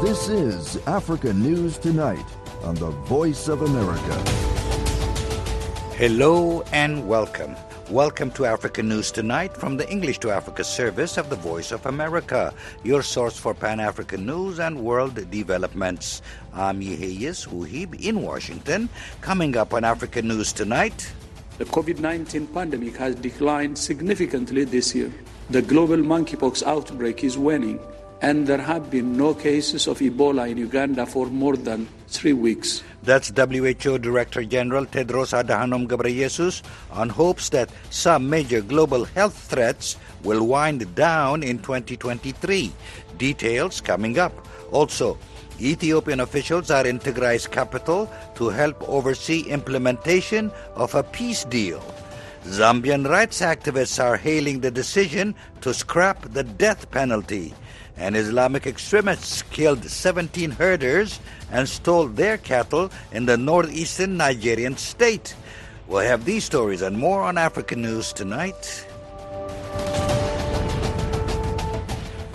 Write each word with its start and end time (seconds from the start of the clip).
This 0.00 0.28
is 0.28 0.76
Africa 0.86 1.32
News 1.34 1.76
Tonight 1.76 2.24
on 2.62 2.76
the 2.76 2.90
Voice 3.10 3.48
of 3.48 3.62
America. 3.62 4.14
Hello 5.96 6.62
and 6.72 7.08
welcome. 7.08 7.56
Welcome 7.90 8.30
to 8.32 8.46
Africa 8.46 8.80
News 8.80 9.10
Tonight 9.10 9.56
from 9.56 9.76
the 9.76 9.90
English 9.90 10.20
to 10.20 10.30
Africa 10.30 10.62
service 10.62 11.18
of 11.18 11.30
the 11.30 11.34
Voice 11.36 11.72
of 11.72 11.84
America, 11.86 12.54
your 12.84 13.02
source 13.02 13.36
for 13.36 13.54
Pan 13.54 13.80
African 13.80 14.24
news 14.24 14.60
and 14.60 14.84
world 14.84 15.16
developments. 15.32 16.22
I'm 16.54 16.80
Yeheyes 16.80 17.48
Uhib 17.48 18.00
in 18.00 18.22
Washington. 18.22 18.88
Coming 19.20 19.56
up 19.56 19.74
on 19.74 19.82
Africa 19.82 20.22
News 20.22 20.52
Tonight. 20.52 21.12
The 21.58 21.64
COVID 21.64 21.98
19 21.98 22.46
pandemic 22.46 22.96
has 22.98 23.16
declined 23.16 23.76
significantly 23.76 24.62
this 24.62 24.94
year. 24.94 25.12
The 25.50 25.60
global 25.60 25.96
monkeypox 25.96 26.62
outbreak 26.62 27.24
is 27.24 27.36
waning, 27.36 27.80
and 28.20 28.46
there 28.46 28.60
have 28.60 28.90
been 28.90 29.16
no 29.16 29.34
cases 29.34 29.86
of 29.86 29.98
Ebola 29.98 30.50
in 30.50 30.58
Uganda 30.58 31.06
for 31.06 31.26
more 31.26 31.56
than 31.56 31.88
three 32.08 32.32
weeks. 32.32 32.82
That's 33.02 33.30
WHO 33.30 33.98
Director 33.98 34.44
General 34.44 34.86
Tedros 34.86 35.32
Adhanom 35.32 35.86
Ghebreyesus 35.86 36.62
on 36.90 37.08
hopes 37.08 37.48
that 37.50 37.70
some 37.90 38.28
major 38.28 38.60
global 38.60 39.04
health 39.04 39.38
threats 39.48 39.96
will 40.24 40.46
wind 40.46 40.94
down 40.94 41.42
in 41.42 41.58
2023. 41.58 42.72
Details 43.16 43.80
coming 43.80 44.18
up. 44.18 44.32
Also, 44.72 45.18
Ethiopian 45.60 46.20
officials 46.20 46.70
are 46.70 46.86
in 46.86 46.98
Tigray's 46.98 47.46
capital 47.46 48.10
to 48.36 48.48
help 48.48 48.88
oversee 48.88 49.42
implementation 49.42 50.52
of 50.74 50.94
a 50.94 51.02
peace 51.02 51.44
deal. 51.44 51.82
Zambian 52.44 53.08
rights 53.08 53.40
activists 53.40 54.02
are 54.02 54.16
hailing 54.16 54.60
the 54.60 54.70
decision 54.70 55.34
to 55.60 55.74
scrap 55.74 56.22
the 56.32 56.44
death 56.44 56.90
penalty. 56.90 57.54
And 57.98 58.16
Islamic 58.16 58.66
extremists 58.66 59.42
killed 59.42 59.84
17 59.84 60.52
herders 60.52 61.18
and 61.50 61.68
stole 61.68 62.06
their 62.06 62.38
cattle 62.38 62.90
in 63.12 63.26
the 63.26 63.36
northeastern 63.36 64.16
Nigerian 64.16 64.76
state. 64.76 65.34
We'll 65.88 66.06
have 66.06 66.24
these 66.24 66.44
stories 66.44 66.82
and 66.82 66.96
more 66.96 67.22
on 67.22 67.36
African 67.36 67.82
News 67.82 68.12
tonight. 68.12 68.86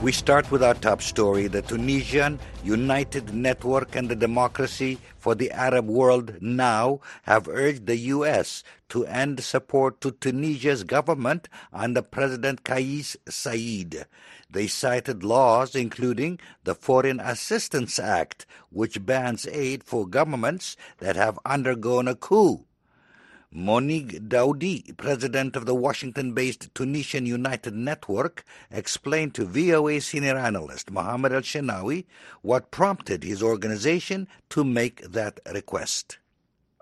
We 0.03 0.11
start 0.11 0.51
with 0.51 0.61
our 0.61 0.73
top 0.73 1.01
story. 1.01 1.47
The 1.47 1.61
Tunisian 1.61 2.37
United 2.61 3.33
Network 3.33 3.95
and 3.95 4.09
the 4.09 4.17
Democracy 4.17 4.97
for 5.17 5.33
the 5.33 5.49
Arab 5.51 5.87
World 5.87 6.41
now 6.41 6.99
have 7.21 7.47
urged 7.47 7.85
the 7.85 7.95
U.S. 7.95 8.65
to 8.89 9.05
end 9.05 9.41
support 9.41 10.01
to 10.01 10.11
Tunisia's 10.11 10.83
government 10.83 11.47
under 11.71 12.01
President 12.01 12.65
Kais 12.65 13.15
Saied. 13.29 14.03
They 14.49 14.67
cited 14.67 15.23
laws 15.23 15.73
including 15.73 16.37
the 16.65 16.75
Foreign 16.75 17.21
Assistance 17.21 17.97
Act, 17.97 18.45
which 18.71 19.05
bans 19.05 19.47
aid 19.47 19.85
for 19.85 20.05
governments 20.05 20.75
that 20.97 21.15
have 21.15 21.39
undergone 21.45 22.09
a 22.09 22.15
coup. 22.15 22.65
Mongi 23.55 24.19
Dhaouadi, 24.19 24.97
president 24.97 25.55
of 25.55 25.67
the 25.67 25.75
Washington 25.75 26.33
based 26.33 26.73
Tunisian 26.73 27.27
United 27.27 27.75
Network, 27.75 28.43
explained 28.71 29.35
to 29.35 29.45
VOA 29.45 30.01
senior 30.01 30.35
analyst 30.35 30.89
Mohammed 30.89 31.33
Al 31.33 31.41
Shenawi 31.41 32.05
what 32.41 32.71
prompted 32.71 33.23
his 33.23 33.43
organization 33.43 34.27
to 34.49 34.63
make 34.63 35.01
that 35.03 35.39
request. 35.53 36.17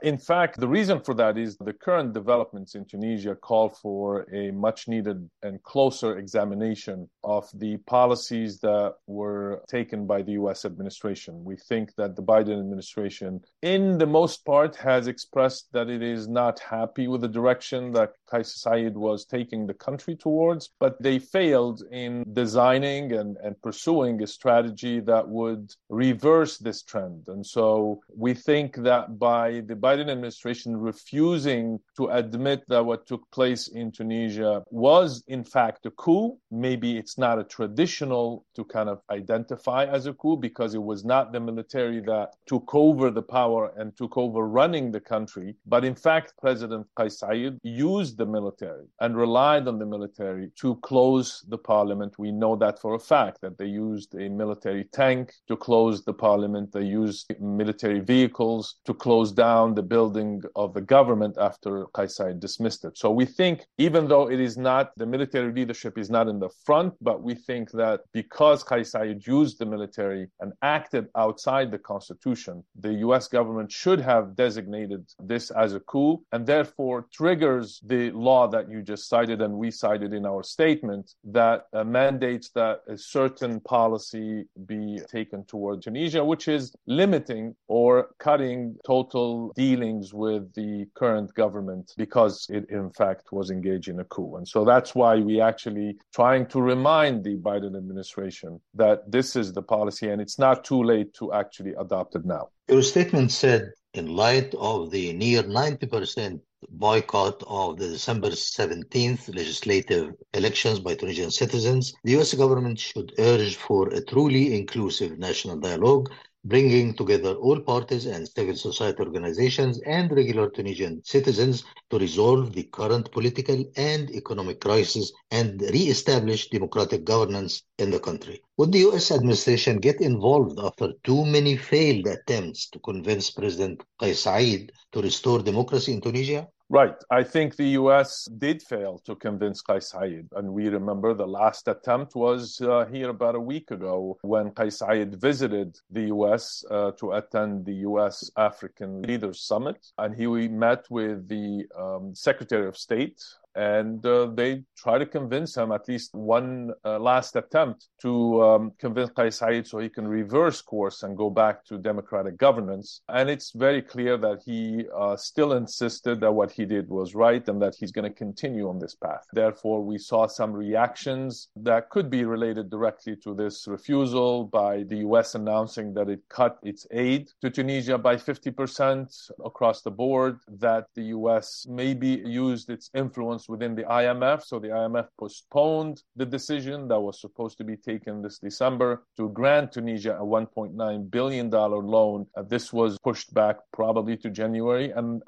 In 0.01 0.17
fact, 0.17 0.59
the 0.59 0.67
reason 0.67 0.99
for 0.99 1.13
that 1.15 1.37
is 1.37 1.57
the 1.57 1.73
current 1.73 2.13
developments 2.13 2.73
in 2.73 2.85
Tunisia 2.85 3.35
call 3.35 3.69
for 3.69 4.25
a 4.33 4.49
much 4.49 4.87
needed 4.87 5.29
and 5.43 5.61
closer 5.61 6.17
examination 6.17 7.07
of 7.23 7.47
the 7.53 7.77
policies 7.85 8.59
that 8.61 8.95
were 9.05 9.61
taken 9.67 10.07
by 10.07 10.23
the 10.23 10.31
US 10.33 10.65
administration. 10.65 11.43
We 11.43 11.55
think 11.55 11.93
that 11.97 12.15
the 12.15 12.23
Biden 12.23 12.59
administration, 12.59 13.41
in 13.61 13.99
the 13.99 14.07
most 14.07 14.43
part, 14.43 14.75
has 14.77 15.05
expressed 15.05 15.67
that 15.73 15.87
it 15.87 16.01
is 16.01 16.27
not 16.27 16.57
happy 16.59 17.07
with 17.07 17.21
the 17.21 17.27
direction 17.27 17.91
that 17.91 18.13
Kais 18.27 18.59
Saied 18.63 18.93
was 18.93 19.25
taking 19.25 19.67
the 19.67 19.75
country 19.75 20.15
towards, 20.15 20.71
but 20.79 20.99
they 20.99 21.19
failed 21.19 21.83
in 21.91 22.25
designing 22.33 23.11
and, 23.11 23.37
and 23.43 23.61
pursuing 23.61 24.23
a 24.23 24.27
strategy 24.27 24.99
that 25.01 25.27
would 25.27 25.75
reverse 25.89 26.57
this 26.57 26.81
trend. 26.81 27.25
And 27.27 27.45
so 27.45 28.01
we 28.15 28.33
think 28.33 28.77
that 28.77 29.19
by 29.19 29.61
the 29.61 29.75
Biden 29.75 29.90
administration 29.99 30.77
refusing 30.77 31.79
to 31.97 32.07
admit 32.09 32.63
that 32.67 32.85
what 32.85 33.05
took 33.05 33.29
place 33.31 33.67
in 33.67 33.91
Tunisia 33.91 34.63
was 34.69 35.23
in 35.27 35.43
fact 35.43 35.85
a 35.85 35.91
coup. 35.91 36.37
Maybe 36.49 36.97
it's 36.97 37.17
not 37.17 37.39
a 37.39 37.43
traditional 37.43 38.45
to 38.55 38.63
kind 38.65 38.89
of 38.89 39.01
identify 39.09 39.85
as 39.85 40.05
a 40.05 40.13
coup 40.13 40.37
because 40.37 40.73
it 40.73 40.83
was 40.83 41.03
not 41.03 41.31
the 41.31 41.39
military 41.39 42.01
that 42.01 42.35
took 42.45 42.73
over 42.73 43.11
the 43.11 43.21
power 43.21 43.71
and 43.77 43.95
took 43.95 44.17
over 44.17 44.47
running 44.47 44.91
the 44.91 44.99
country. 44.99 45.55
But 45.65 45.85
in 45.85 45.95
fact, 45.95 46.33
President 46.39 46.87
Kais 46.95 47.19
Saied 47.19 47.57
used 47.63 48.17
the 48.17 48.25
military 48.25 48.87
and 48.99 49.17
relied 49.17 49.67
on 49.67 49.79
the 49.79 49.85
military 49.85 50.51
to 50.61 50.75
close 50.77 51.43
the 51.47 51.57
parliament. 51.57 52.17
We 52.17 52.31
know 52.31 52.55
that 52.57 52.79
for 52.79 52.95
a 52.95 52.99
fact 52.99 53.41
that 53.41 53.57
they 53.57 53.65
used 53.65 54.15
a 54.15 54.29
military 54.29 54.85
tank 54.85 55.33
to 55.47 55.55
close 55.55 56.03
the 56.03 56.13
parliament. 56.13 56.71
They 56.71 56.83
used 56.83 57.33
military 57.39 57.99
vehicles 57.99 58.75
to 58.85 58.93
close 58.93 59.31
down 59.31 59.73
the 59.73 59.80
the 59.81 59.87
building 59.95 60.43
of 60.55 60.75
the 60.75 60.85
government 60.97 61.35
after 61.49 61.71
Kais 61.95 62.15
Saied 62.17 62.39
dismissed 62.39 62.85
it. 62.85 62.95
So 63.03 63.07
we 63.09 63.25
think, 63.25 63.65
even 63.87 64.07
though 64.07 64.29
it 64.29 64.39
is 64.39 64.55
not, 64.69 64.91
the 65.01 65.07
military 65.15 65.51
leadership 65.59 65.97
is 65.97 66.09
not 66.17 66.27
in 66.27 66.37
the 66.39 66.51
front, 66.67 66.93
but 67.01 67.23
we 67.27 67.33
think 67.33 67.71
that 67.71 68.01
because 68.13 68.63
Kais 68.63 68.91
Saied 68.93 69.25
used 69.25 69.57
the 69.57 69.65
military 69.65 70.27
and 70.41 70.53
acted 70.61 71.07
outside 71.23 71.71
the 71.71 71.79
constitution, 71.93 72.63
the 72.85 72.93
US 73.07 73.27
government 73.27 73.71
should 73.71 73.99
have 74.11 74.35
designated 74.35 75.01
this 75.31 75.49
as 75.63 75.73
a 75.73 75.79
coup 75.91 76.21
and 76.31 76.45
therefore 76.45 77.07
triggers 77.19 77.67
the 77.93 78.11
law 78.11 78.43
that 78.53 78.69
you 78.69 78.83
just 78.83 79.09
cited 79.09 79.41
and 79.41 79.53
we 79.63 79.71
cited 79.71 80.13
in 80.13 80.23
our 80.31 80.43
statement 80.43 81.05
that 81.39 81.59
uh, 81.73 81.83
mandates 81.83 82.49
that 82.59 82.81
a 82.87 82.97
certain 82.97 83.59
policy 83.61 84.45
be 84.67 84.99
taken 85.17 85.43
toward 85.45 85.81
Tunisia, 85.81 86.23
which 86.23 86.47
is 86.47 86.63
limiting 86.85 87.55
or 87.67 87.91
cutting 88.19 88.75
total 88.85 89.31
dealings 89.71 90.13
with 90.13 90.43
the 90.53 90.85
current 91.01 91.29
government 91.43 91.85
because 91.97 92.35
it, 92.49 92.63
in 92.69 92.89
fact, 92.91 93.31
was 93.31 93.47
engaged 93.57 93.87
in 93.93 93.99
a 93.99 94.07
coup. 94.13 94.35
And 94.37 94.47
so 94.47 94.59
that's 94.71 94.91
why 94.99 95.13
we 95.29 95.35
actually 95.51 95.89
trying 96.13 96.45
to 96.53 96.61
remind 96.73 97.23
the 97.23 97.35
Biden 97.37 97.75
administration 97.83 98.51
that 98.83 98.97
this 99.15 99.35
is 99.41 99.47
the 99.53 99.65
policy 99.75 100.09
and 100.09 100.19
it's 100.21 100.39
not 100.39 100.57
too 100.63 100.81
late 100.93 101.13
to 101.19 101.25
actually 101.41 101.73
adopt 101.83 102.15
it 102.15 102.25
now. 102.25 102.49
Your 102.67 102.83
statement 102.83 103.31
said, 103.31 103.61
in 103.93 104.07
light 104.25 104.53
of 104.55 104.91
the 104.91 105.05
near 105.13 105.43
90% 105.43 106.39
boycott 106.69 107.43
of 107.47 107.77
the 107.79 107.87
December 107.87 108.29
17th 108.29 109.35
legislative 109.35 110.13
elections 110.33 110.79
by 110.79 110.93
Tunisian 110.95 111.31
citizens, 111.31 111.93
the 112.03 112.13
US 112.19 112.33
government 112.33 112.77
should 112.79 113.13
urge 113.19 113.55
for 113.55 113.89
a 113.89 114.01
truly 114.11 114.55
inclusive 114.59 115.17
national 115.17 115.57
dialogue 115.57 116.09
bringing 116.43 116.93
together 116.93 117.35
all 117.35 117.59
parties 117.59 118.05
and 118.05 118.27
civil 118.27 118.55
society 118.55 118.99
organizations 118.99 119.79
and 119.85 120.11
regular 120.11 120.49
Tunisian 120.49 121.03
citizens 121.03 121.63
to 121.89 121.99
resolve 121.99 122.53
the 122.53 122.63
current 122.63 123.11
political 123.11 123.63
and 123.75 124.09
economic 124.11 124.59
crisis 124.59 125.11
and 125.29 125.61
re-establish 125.61 126.49
democratic 126.49 127.03
governance 127.03 127.63
in 127.77 127.91
the 127.91 127.99
country. 127.99 128.41
Would 128.57 128.71
the 128.71 128.87
US 128.89 129.11
administration 129.11 129.79
get 129.79 130.01
involved 130.01 130.59
after 130.59 130.93
too 131.03 131.25
many 131.25 131.57
failed 131.57 132.07
attempts 132.07 132.69
to 132.69 132.79
convince 132.79 133.31
President 133.31 133.81
Kais 133.99 134.23
Saied 134.23 134.71
to 134.93 135.01
restore 135.01 135.39
democracy 135.39 135.93
in 135.93 136.01
Tunisia? 136.01 136.47
Right. 136.71 136.95
I 137.09 137.23
think 137.23 137.57
the 137.57 137.71
US 137.81 138.29
did 138.37 138.61
fail 138.61 138.97
to 138.99 139.13
convince 139.13 139.59
Kais 139.59 139.91
Saied. 139.91 140.27
And 140.37 140.53
we 140.53 140.69
remember 140.69 141.13
the 141.13 141.27
last 141.27 141.67
attempt 141.67 142.15
was 142.15 142.61
uh, 142.61 142.85
here 142.85 143.09
about 143.09 143.35
a 143.35 143.41
week 143.41 143.71
ago 143.71 144.17
when 144.21 144.51
Kais 144.51 144.79
Saied 144.79 145.19
visited 145.19 145.77
the 145.89 146.03
US 146.15 146.63
uh, 146.71 146.91
to 146.91 147.11
attend 147.11 147.65
the 147.65 147.75
US 147.89 148.31
African 148.37 149.01
Leaders 149.01 149.41
Summit. 149.41 149.85
And 149.97 150.15
he 150.15 150.27
met 150.47 150.85
with 150.89 151.27
the 151.27 151.65
um, 151.77 152.15
Secretary 152.15 152.69
of 152.69 152.77
State 152.77 153.21
and 153.55 154.05
uh, 154.05 154.27
they 154.33 154.63
try 154.77 154.97
to 154.97 155.05
convince 155.05 155.55
him 155.57 155.71
at 155.71 155.87
least 155.87 156.13
one 156.13 156.71
uh, 156.85 156.97
last 156.99 157.35
attempt 157.35 157.89
to 158.01 158.41
um, 158.41 158.71
convince 158.79 159.11
Kais 159.11 159.39
Saied 159.39 159.67
so 159.67 159.79
he 159.79 159.89
can 159.89 160.07
reverse 160.07 160.61
course 160.61 161.03
and 161.03 161.17
go 161.17 161.29
back 161.29 161.63
to 161.65 161.77
democratic 161.77 162.37
governance. 162.37 163.01
And 163.09 163.29
it's 163.29 163.51
very 163.51 163.81
clear 163.81 164.17
that 164.17 164.41
he 164.45 164.85
uh, 164.97 165.15
still 165.15 165.53
insisted 165.53 166.19
that 166.21 166.31
what 166.31 166.51
he 166.51 166.65
did 166.65 166.89
was 166.89 167.13
right 167.15 167.47
and 167.47 167.61
that 167.61 167.75
he's 167.75 167.91
going 167.91 168.09
to 168.09 168.15
continue 168.17 168.69
on 168.69 168.79
this 168.79 168.95
path. 168.95 169.25
Therefore, 169.33 169.83
we 169.83 169.97
saw 169.97 170.27
some 170.27 170.53
reactions 170.53 171.49
that 171.57 171.89
could 171.89 172.09
be 172.09 172.23
related 172.23 172.69
directly 172.69 173.15
to 173.17 173.33
this 173.33 173.67
refusal 173.67 174.45
by 174.45 174.83
the 174.83 174.97
US 174.97 175.35
announcing 175.35 175.93
that 175.93 176.09
it 176.09 176.21
cut 176.29 176.57
its 176.63 176.87
aid 176.91 177.29
to 177.41 177.49
Tunisia 177.49 177.97
by 177.97 178.15
50% 178.15 179.31
across 179.45 179.81
the 179.81 179.91
board, 179.91 180.39
that 180.47 180.85
the 180.95 181.03
US 181.17 181.65
maybe 181.69 182.21
used 182.25 182.69
its 182.69 182.89
influence 182.95 183.40
within 183.47 183.75
the 183.75 183.83
IMF. 183.83 184.43
So 184.43 184.59
the 184.59 184.69
IMF 184.69 185.07
postponed 185.19 186.03
the 186.15 186.25
decision 186.25 186.87
that 186.87 186.99
was 186.99 187.19
supposed 187.21 187.57
to 187.59 187.63
be 187.63 187.77
taken 187.77 188.21
this 188.21 188.39
December 188.39 189.03
to 189.17 189.29
grant 189.29 189.73
Tunisia 189.73 190.15
a 190.17 190.23
$1.9 190.23 191.11
billion 191.11 191.49
loan. 191.49 192.27
Uh, 192.35 192.43
this 192.43 192.71
was 192.73 192.97
pushed 192.99 193.33
back 193.33 193.57
probably 193.71 194.17
to 194.17 194.29
January. 194.29 194.91
And 194.91 195.21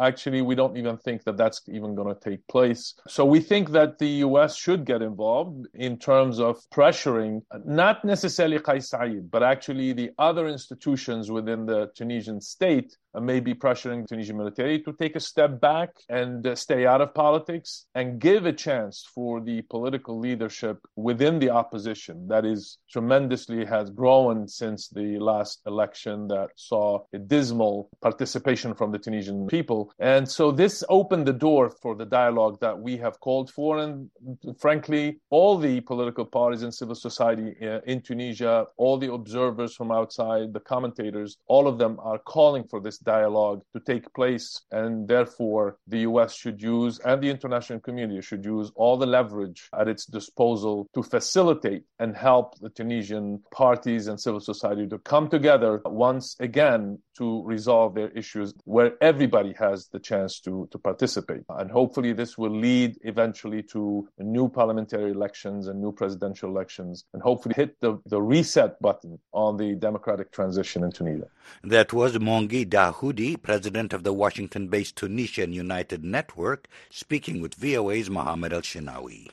actually 0.00 0.42
we 0.42 0.54
don't 0.54 0.76
even 0.76 0.96
think 0.96 1.22
that 1.24 1.36
that's 1.36 1.60
even 1.68 1.94
going 1.94 2.08
to 2.08 2.20
take 2.20 2.46
place 2.48 2.94
so 3.06 3.24
we 3.24 3.40
think 3.40 3.70
that 3.70 3.98
the 3.98 4.20
us 4.20 4.56
should 4.56 4.84
get 4.84 5.02
involved 5.02 5.66
in 5.74 5.98
terms 5.98 6.40
of 6.40 6.58
pressuring 6.72 7.42
not 7.64 8.04
necessarily 8.04 8.58
Kais 8.58 8.90
Saied 8.90 9.30
but 9.30 9.42
actually 9.42 9.92
the 9.92 10.10
other 10.18 10.48
institutions 10.48 11.30
within 11.30 11.66
the 11.66 11.90
tunisian 11.94 12.40
state 12.40 12.96
maybe 13.20 13.54
pressuring 13.54 14.02
the 14.02 14.08
Tunisian 14.08 14.36
military 14.36 14.80
to 14.82 14.92
take 14.92 15.16
a 15.16 15.20
step 15.20 15.60
back 15.60 15.90
and 16.08 16.46
uh, 16.46 16.54
stay 16.54 16.86
out 16.86 17.00
of 17.00 17.14
politics 17.14 17.86
and 17.94 18.20
give 18.20 18.46
a 18.46 18.52
chance 18.52 19.06
for 19.14 19.40
the 19.40 19.62
political 19.62 20.18
leadership 20.18 20.78
within 20.96 21.38
the 21.38 21.50
opposition 21.50 22.26
that 22.28 22.44
is 22.44 22.78
tremendously 22.90 23.64
has 23.64 23.90
grown 23.90 24.48
since 24.48 24.88
the 24.88 25.18
last 25.18 25.60
election 25.66 26.28
that 26.28 26.50
saw 26.56 27.02
a 27.12 27.18
dismal 27.18 27.88
participation 28.00 28.74
from 28.74 28.92
the 28.92 28.98
Tunisian 28.98 29.46
people. 29.46 29.92
And 29.98 30.28
so 30.28 30.50
this 30.50 30.84
opened 30.88 31.26
the 31.26 31.32
door 31.32 31.70
for 31.70 31.94
the 31.94 32.04
dialogue 32.04 32.58
that 32.60 32.78
we 32.78 32.96
have 32.98 33.20
called 33.20 33.50
for. 33.50 33.78
And 33.78 34.10
frankly, 34.58 35.18
all 35.30 35.58
the 35.58 35.80
political 35.80 36.24
parties 36.24 36.62
and 36.62 36.74
civil 36.74 36.94
society 36.94 37.54
uh, 37.62 37.80
in 37.86 38.00
Tunisia, 38.02 38.66
all 38.76 38.98
the 38.98 39.12
observers 39.12 39.74
from 39.74 39.90
outside, 39.90 40.52
the 40.52 40.60
commentators, 40.60 41.38
all 41.46 41.66
of 41.66 41.78
them 41.78 41.98
are 42.00 42.18
calling 42.18 42.64
for 42.64 42.80
this 42.80 42.98
dialogue 43.06 43.62
to 43.74 43.80
take 43.80 44.12
place. 44.12 44.60
And 44.70 45.08
therefore, 45.08 45.78
the 45.86 46.00
US 46.00 46.34
should 46.34 46.60
use, 46.60 46.98
and 46.98 47.22
the 47.22 47.30
international 47.30 47.80
community 47.80 48.20
should 48.20 48.44
use 48.44 48.70
all 48.74 48.96
the 48.98 49.06
leverage 49.06 49.68
at 49.78 49.88
its 49.88 50.04
disposal 50.04 50.88
to 50.94 51.02
facilitate 51.02 51.84
and 51.98 52.14
help 52.14 52.58
the 52.60 52.68
Tunisian 52.68 53.42
parties 53.52 54.08
and 54.08 54.20
civil 54.20 54.40
society 54.40 54.86
to 54.88 54.98
come 54.98 55.28
together 55.28 55.80
once 55.86 56.36
again 56.40 56.98
to 57.16 57.42
resolve 57.44 57.94
their 57.94 58.10
issues 58.10 58.52
where 58.64 58.92
everybody 59.00 59.54
has 59.58 59.88
the 59.88 59.98
chance 59.98 60.40
to, 60.40 60.68
to 60.70 60.78
participate. 60.78 61.42
And 61.48 61.70
hopefully, 61.70 62.12
this 62.12 62.36
will 62.36 62.54
lead 62.68 62.98
eventually 63.02 63.62
to 63.74 64.06
new 64.18 64.48
parliamentary 64.48 65.10
elections 65.12 65.68
and 65.68 65.80
new 65.80 65.92
presidential 65.92 66.50
elections, 66.50 67.04
and 67.12 67.22
hopefully 67.22 67.54
hit 67.56 67.76
the, 67.80 67.98
the 68.06 68.20
reset 68.20 68.80
button 68.82 69.18
on 69.32 69.56
the 69.56 69.74
democratic 69.74 70.32
transition 70.32 70.84
in 70.84 70.92
Tunisia. 70.92 71.28
That 71.64 71.92
was 71.92 72.12
Mongi 72.18 72.68
Dhaouadi, 72.96 73.36
president 73.42 73.92
of 73.92 74.04
the 74.04 74.12
Washington 74.14 74.68
based 74.68 74.96
Tunisian 74.96 75.52
United 75.52 76.02
Network, 76.02 76.66
speaking 76.88 77.42
with 77.42 77.54
VOA's 77.54 78.08
Mohammed 78.08 78.54
El 78.54 78.62
Shinawi. 78.62 79.28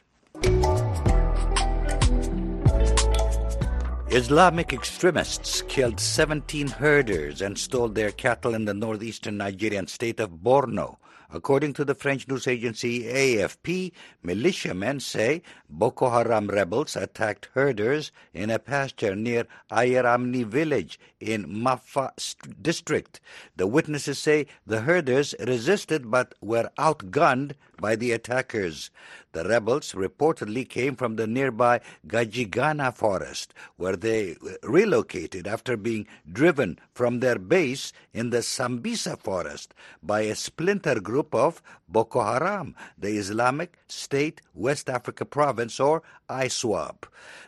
Islamic 4.09 4.73
extremists 4.73 5.61
killed 5.61 6.01
17 6.01 6.67
herders 6.67 7.41
and 7.41 7.57
stole 7.57 7.87
their 7.87 8.11
cattle 8.11 8.53
in 8.53 8.65
the 8.65 8.73
northeastern 8.73 9.37
Nigerian 9.37 9.87
state 9.87 10.19
of 10.19 10.43
Borno. 10.43 10.97
According 11.33 11.73
to 11.73 11.85
the 11.85 11.95
French 11.95 12.27
news 12.27 12.45
agency 12.45 13.05
AFP, 13.05 13.91
militiamen 14.21 14.99
say 14.99 15.41
Boko 15.67 16.11
Haram 16.11 16.45
rebels 16.47 16.95
attacked 16.95 17.49
herders 17.55 18.11
in 18.35 18.51
a 18.51 18.59
pasture 18.59 19.15
near 19.15 19.47
Ayaramni 19.71 20.45
village 20.45 20.99
in 21.19 21.45
Mafa 21.49 22.13
district. 22.61 23.19
The 23.55 23.65
witnesses 23.65 24.19
say 24.19 24.45
the 24.67 24.81
herders 24.81 25.33
resisted 25.39 26.11
but 26.11 26.35
were 26.39 26.69
outgunned 26.77 27.53
by 27.83 27.97
the 27.97 28.13
attackers. 28.13 28.89
The 29.33 29.43
rebels 29.43 29.91
reportedly 29.91 30.63
came 30.69 30.95
from 30.95 31.17
the 31.17 31.27
nearby 31.27 31.81
Gajigana 32.07 32.95
forest, 32.95 33.53
where 33.75 33.97
they 33.97 34.37
uh, 34.37 34.53
relocated 34.63 35.47
after 35.47 35.75
being 35.75 36.07
driven 36.31 36.79
from 36.93 37.19
their 37.19 37.37
base 37.37 37.91
in 38.13 38.29
the 38.29 38.37
Sambisa 38.37 39.19
forest 39.19 39.73
by 40.01 40.21
a 40.21 40.33
splinter 40.33 41.01
group 41.01 41.35
of 41.35 41.61
Boko 41.89 42.23
Haram, 42.23 42.73
the 42.97 43.17
Islamic 43.17 43.77
State 43.89 44.39
West 44.53 44.89
Africa 44.89 45.25
Province, 45.25 45.77
or 45.77 46.03
ISWAP. 46.29 47.03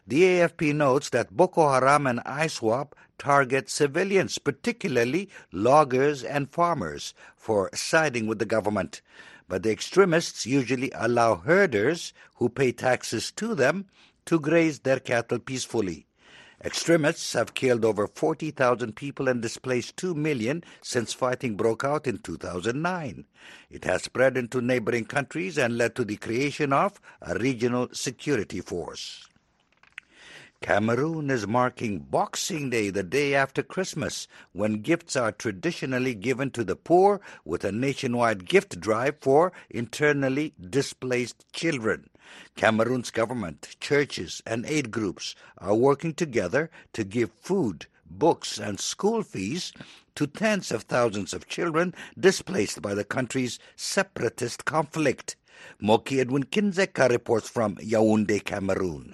The 0.06 0.22
AFP 0.24 0.76
notes 0.76 1.12
that 1.12 1.38
Boko 1.38 1.72
Haram 1.72 2.08
and 2.08 2.20
ISWAP 2.26 2.92
target 3.18 3.70
civilians, 3.70 4.38
particularly 4.38 5.30
loggers 5.54 6.26
and 6.26 6.50
farmers, 6.50 7.14
for 7.38 7.70
siding 7.74 8.28
with 8.28 8.40
the 8.40 8.46
government 8.46 9.02
but 9.48 9.64
the 9.64 9.72
extremists 9.72 10.46
usually 10.46 10.92
allow 10.96 11.36
herders 11.36 12.14
who 12.36 12.50
pay 12.50 12.72
taxes 12.72 13.32
to 13.32 13.56
them 13.56 13.86
to 14.26 14.40
graze 14.40 14.80
their 14.80 15.00
cattle 15.00 15.40
peacefully. 15.40 16.08
Extremists 16.64 17.34
have 17.34 17.54
killed 17.54 17.86
over 17.86 18.08
40,000 18.08 18.96
people 18.96 19.28
and 19.28 19.42
displaced 19.42 19.98
2 19.98 20.16
million 20.16 20.64
since 20.82 21.14
fighting 21.14 21.56
broke 21.56 21.84
out 21.84 22.08
in 22.08 22.18
2009. 22.18 23.26
It 23.70 23.84
has 23.84 24.04
spread 24.04 24.36
into 24.36 24.62
neighboring 24.62 25.06
countries 25.06 25.58
and 25.58 25.78
led 25.78 25.96
to 25.96 26.06
the 26.06 26.16
creation 26.18 26.74
of 26.74 27.00
a 27.22 27.38
regional 27.38 27.90
security 27.92 28.62
force. 28.62 29.28
Cameroon 30.66 31.30
is 31.30 31.46
marking 31.46 32.00
Boxing 32.00 32.72
Day 32.72 32.90
the 32.90 33.04
day 33.04 33.36
after 33.36 33.62
Christmas, 33.62 34.28
when 34.52 34.82
gifts 34.82 35.16
are 35.16 35.32
traditionally 35.32 36.16
given 36.16 36.50
to 36.50 36.64
the 36.64 36.76
poor 36.76 37.22
with 37.46 37.64
a 37.64 37.72
nationwide 37.72 38.48
gift 38.48 38.80
drive 38.80 39.14
for 39.22 39.54
internally 39.70 40.56
displaced 40.60 41.46
children. 41.54 42.10
Cameroon's 42.56 43.12
government, 43.12 43.76
churches, 43.80 44.42
and 44.44 44.66
aid 44.66 44.90
groups 44.90 45.36
are 45.60 45.76
working 45.76 46.16
together 46.16 46.72
to 46.94 47.04
give 47.04 47.30
food, 47.34 47.86
books, 48.10 48.58
and 48.58 48.80
school 48.80 49.22
fees 49.22 49.72
to 50.16 50.26
tens 50.26 50.72
of 50.72 50.82
thousands 50.82 51.32
of 51.32 51.48
children 51.48 51.94
displaced 52.20 52.82
by 52.82 52.96
the 52.96 53.04
country's 53.04 53.60
separatist 53.76 54.66
conflict. 54.66 55.36
Moki 55.80 56.20
Edwin 56.20 56.46
Kinzeka 56.46 57.08
reports 57.08 57.48
from 57.48 57.76
Yaoundé, 57.76 58.44
Cameroon. 58.44 59.14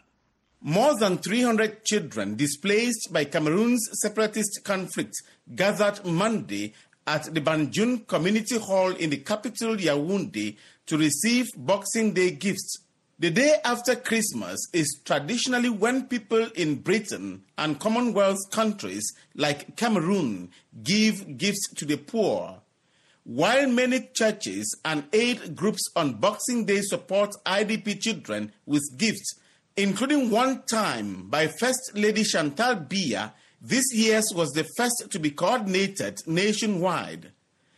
More 0.64 0.96
than 0.96 1.18
300 1.18 1.84
children 1.84 2.36
displaced 2.36 3.12
by 3.12 3.26
Cameroon's 3.26 3.90
separatist 3.94 4.64
conflict 4.64 5.16
gathered 5.56 6.06
Monday 6.06 6.76
at 7.08 7.24
the 7.34 7.42
Banjul 7.42 8.06
Community 8.06 8.60
Hall 8.60 8.92
in 8.92 9.10
the 9.10 9.18
capital 9.18 9.76
Yaoundé 9.76 10.56
to 10.86 10.98
receive 11.00 11.48
Boxing 11.58 12.14
Day 12.14 12.30
gifts. 12.30 12.78
The 13.18 13.32
day 13.32 13.56
after 13.66 13.96
Christmas 13.96 14.60
is 14.72 15.00
traditionally 15.04 15.70
when 15.70 16.06
people 16.08 16.48
in 16.56 16.76
Britain 16.76 17.42
and 17.58 17.80
Commonwealth 17.80 18.52
countries 18.52 19.14
like 19.34 19.76
Cameroon 19.78 20.52
give 20.84 21.40
gifts 21.40 21.74
to 21.74 21.86
the 21.86 21.98
poor. 21.98 22.62
While 23.24 23.68
many 23.68 24.10
churches 24.14 24.76
and 24.86 25.06
aid 25.12 25.56
groups 25.56 25.82
on 25.96 26.20
Boxing 26.20 26.66
Day 26.66 26.82
support 26.82 27.32
IDP 27.48 28.00
children 28.00 28.52
with 28.68 28.84
gifts, 28.98 29.40
including 29.78 30.30
one 30.30 30.64
time 30.64 31.28
by 31.30 31.48
First 31.48 31.92
Lady 31.96 32.24
Chantal 32.24 32.76
Bia, 32.76 33.34
this 33.62 33.94
year's 33.94 34.32
was 34.34 34.52
the 34.52 34.68
first 34.76 35.08
to 35.12 35.20
be 35.20 35.32
coordinated 35.32 36.20
nationwide. 36.26 37.32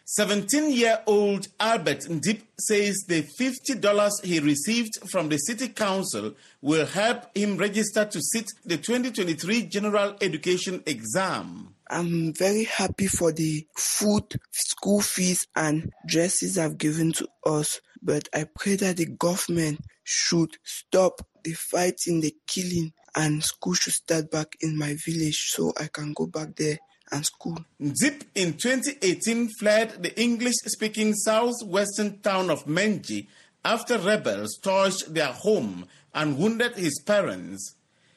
17 0.05 0.71
year 0.71 1.00
old 1.07 1.47
Albert 1.59 2.01
Ndip 2.01 2.41
says 2.59 3.05
the 3.07 3.23
$50 3.23 4.23
he 4.23 4.39
received 4.39 5.09
from 5.09 5.29
the 5.29 5.38
City 5.38 5.69
Council 5.69 6.33
will 6.62 6.85
help 6.85 7.35
him 7.35 7.57
register 7.57 8.05
to 8.05 8.21
sit 8.21 8.51
the 8.65 8.77
2023 8.77 9.63
General 9.63 10.15
Education 10.21 10.83
exam. 10.85 11.73
I'm 11.89 12.33
very 12.33 12.65
happy 12.65 13.07
for 13.07 13.31
the 13.31 13.65
food, 13.77 14.39
school 14.51 15.01
fees, 15.01 15.47
and 15.55 15.91
dresses 16.05 16.57
I've 16.57 16.77
given 16.77 17.13
to 17.13 17.27
us, 17.45 17.81
but 18.01 18.27
I 18.33 18.45
pray 18.57 18.75
that 18.77 18.97
the 18.97 19.05
government 19.05 19.79
should 20.03 20.57
stop 20.63 21.25
the 21.43 21.53
fighting, 21.53 22.21
the 22.21 22.35
killing, 22.47 22.93
and 23.15 23.43
school 23.43 23.73
should 23.73 23.93
start 23.93 24.31
back 24.31 24.55
in 24.62 24.77
my 24.77 24.95
village 25.05 25.51
so 25.51 25.73
I 25.79 25.88
can 25.88 26.13
go 26.13 26.27
back 26.27 26.55
there 26.55 26.79
and 27.12 27.25
school. 27.25 27.57
Ndip 27.81 28.23
in 28.35 28.53
2018 28.53 29.50
fled 29.59 30.01
the 30.01 30.19
English 30.19 30.55
speaking 30.65 31.13
southwestern 31.13 32.19
town 32.19 32.50
of 32.50 32.65
Menji 32.65 33.27
after 33.63 33.97
rebels 33.97 34.59
torched 34.62 35.05
their 35.07 35.31
home 35.31 35.85
and 36.13 36.38
wounded 36.38 36.75
his 36.75 37.00
parents. 37.05 37.75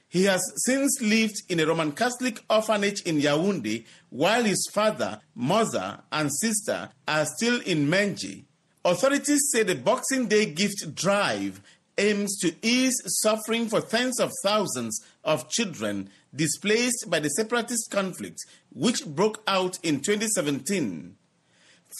He 0.09 0.25
has 0.25 0.41
since 0.65 1.01
lived 1.03 1.43
in 1.49 1.61
a 1.61 1.67
Roman 1.67 1.93
Catholic 1.93 2.43
orphanage 2.49 3.03
in 3.03 3.19
Yaoundé 3.19 3.85
while 4.09 4.45
his 4.45 4.69
father, 4.73 5.21
mother, 5.35 6.01
and 6.11 6.31
sister 6.33 6.89
are 7.07 7.27
still 7.27 7.61
in 7.63 7.89
Menji. 7.89 8.45
Authorities 8.85 9.51
say 9.51 9.65
the 9.65 9.75
Boxing 9.75 10.27
Day 10.27 10.47
gift 10.47 10.95
drive 10.95 11.61
aims 11.99 12.39
to 12.39 12.55
ease 12.63 13.01
suffering 13.23 13.69
for 13.69 13.81
tens 13.81 14.21
of 14.21 14.33
thousands 14.43 15.05
of 15.25 15.49
children 15.49 16.11
displaced 16.35 17.07
by 17.09 17.19
the 17.21 17.29
separatist 17.31 17.91
conflict 17.91 18.39
which 18.73 19.07
broke 19.07 19.43
out 19.47 19.79
in 19.83 20.01
2017. 20.01 21.17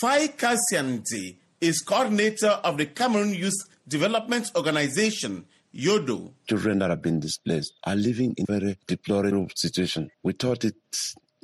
Fai 0.01 0.29
Kasianti 0.29 1.37
is 1.61 1.81
coordinator 1.81 2.61
of 2.65 2.77
the 2.77 2.87
Cameroon 2.87 3.35
Youth 3.35 3.57
Development 3.89 4.51
Organization, 4.57 5.47
YODO. 5.73 6.33
Children 6.49 6.81
that 6.81 6.91
have 6.91 7.03
been 7.03 7.21
displaced 7.21 7.73
are 7.85 7.97
living 7.97 8.35
in 8.37 8.45
a 8.49 8.61
very 8.61 8.79
deplorable 8.87 9.49
situation. 9.55 10.11
We 10.23 10.33
thought 10.33 10.65
it 10.65 10.77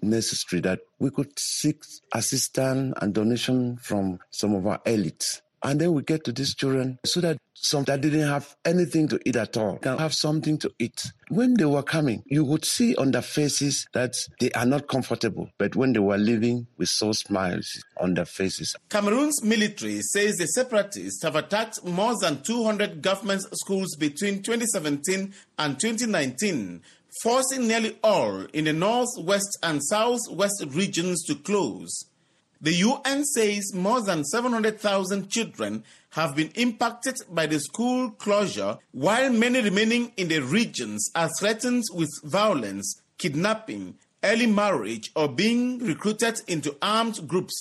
necessary 0.03 0.61
that 0.63 0.81
we 0.99 1.11
could 1.11 1.39
seek 1.39 1.83
assistance 2.13 2.95
and 3.01 3.15
donation 3.15 3.77
from 3.77 4.19
some 4.31 4.55
of 4.55 4.67
our 4.67 4.79
elites. 4.81 5.41
And 5.65 5.81
then 5.81 5.93
we 5.93 6.03
get 6.03 6.25
to 6.25 6.33
these 6.33 6.55
children 6.55 6.99
so 7.05 7.21
that 7.21 7.39
some 7.55 7.85
that 7.85 8.01
didn't 8.01 8.29
have 8.29 8.57
anything 8.65 9.07
to 9.09 9.21
eat 9.25 9.37
at 9.37 9.57
all 9.57 9.79
can 9.79 9.97
have 9.99 10.13
something 10.13 10.59
to 10.59 10.73
eat. 10.81 11.13
When 11.29 11.55
they 11.55 11.65
were 11.65 11.85
coming, 11.85 12.25
you 12.27 12.45
would 12.45 12.65
see 12.65 12.97
on 12.97 13.13
their 13.13 13.23
faces 13.23 13.87
that 13.93 14.15
they 14.41 14.51
are 14.53 14.67
not 14.67 14.89
comfortable. 14.89 15.49
But 15.59 15.77
when 15.77 15.93
they 15.93 16.01
were 16.01 16.19
leaving, 16.19 16.67
we 16.79 16.87
saw 16.87 17.13
smiles 17.13 17.83
on 18.01 18.15
their 18.15 18.25
faces. 18.25 18.75
Cameroon's 18.91 19.43
military 19.45 20.01
says 20.03 20.37
the 20.37 20.47
separatists 20.47 21.23
have 21.23 21.37
attacked 21.37 21.85
more 21.85 22.19
than 22.21 22.43
200 22.43 23.01
government 23.01 23.43
schools 23.55 23.95
between 23.95 24.43
2017 24.43 25.33
and 25.59 25.79
2019, 25.79 26.83
forcing 27.23 27.69
nearly 27.69 27.97
all 28.03 28.41
in 28.53 28.65
the 28.65 28.73
northwest 28.73 29.59
and 29.63 29.81
southwest 29.85 30.65
regions 30.71 31.23
to 31.25 31.37
close. 31.37 32.07
The 32.63 32.75
UN 32.75 33.25
says 33.25 33.75
more 33.75 34.01
than 34.01 34.25
700,000 34.25 35.29
children 35.29 35.83
have 36.11 36.37
been 36.37 36.53
impacted 36.55 37.17
by 37.29 37.47
the 37.47 37.59
school 37.59 38.13
closure, 38.13 38.79
while 38.93 39.33
many 39.33 39.61
remaining 39.61 40.13
in 40.17 40.29
the 40.29 40.39
regions 40.39 41.11
are 41.17 41.29
threatened 41.41 41.83
with 41.93 42.09
violence, 42.23 43.03
kidnapping, 43.19 43.97
early 44.23 44.47
marriage, 44.47 45.11
or 45.17 45.29
being 45.29 45.81
recruited 45.81 46.41
into 46.47 46.77
armed 46.81 47.27
groups. 47.27 47.55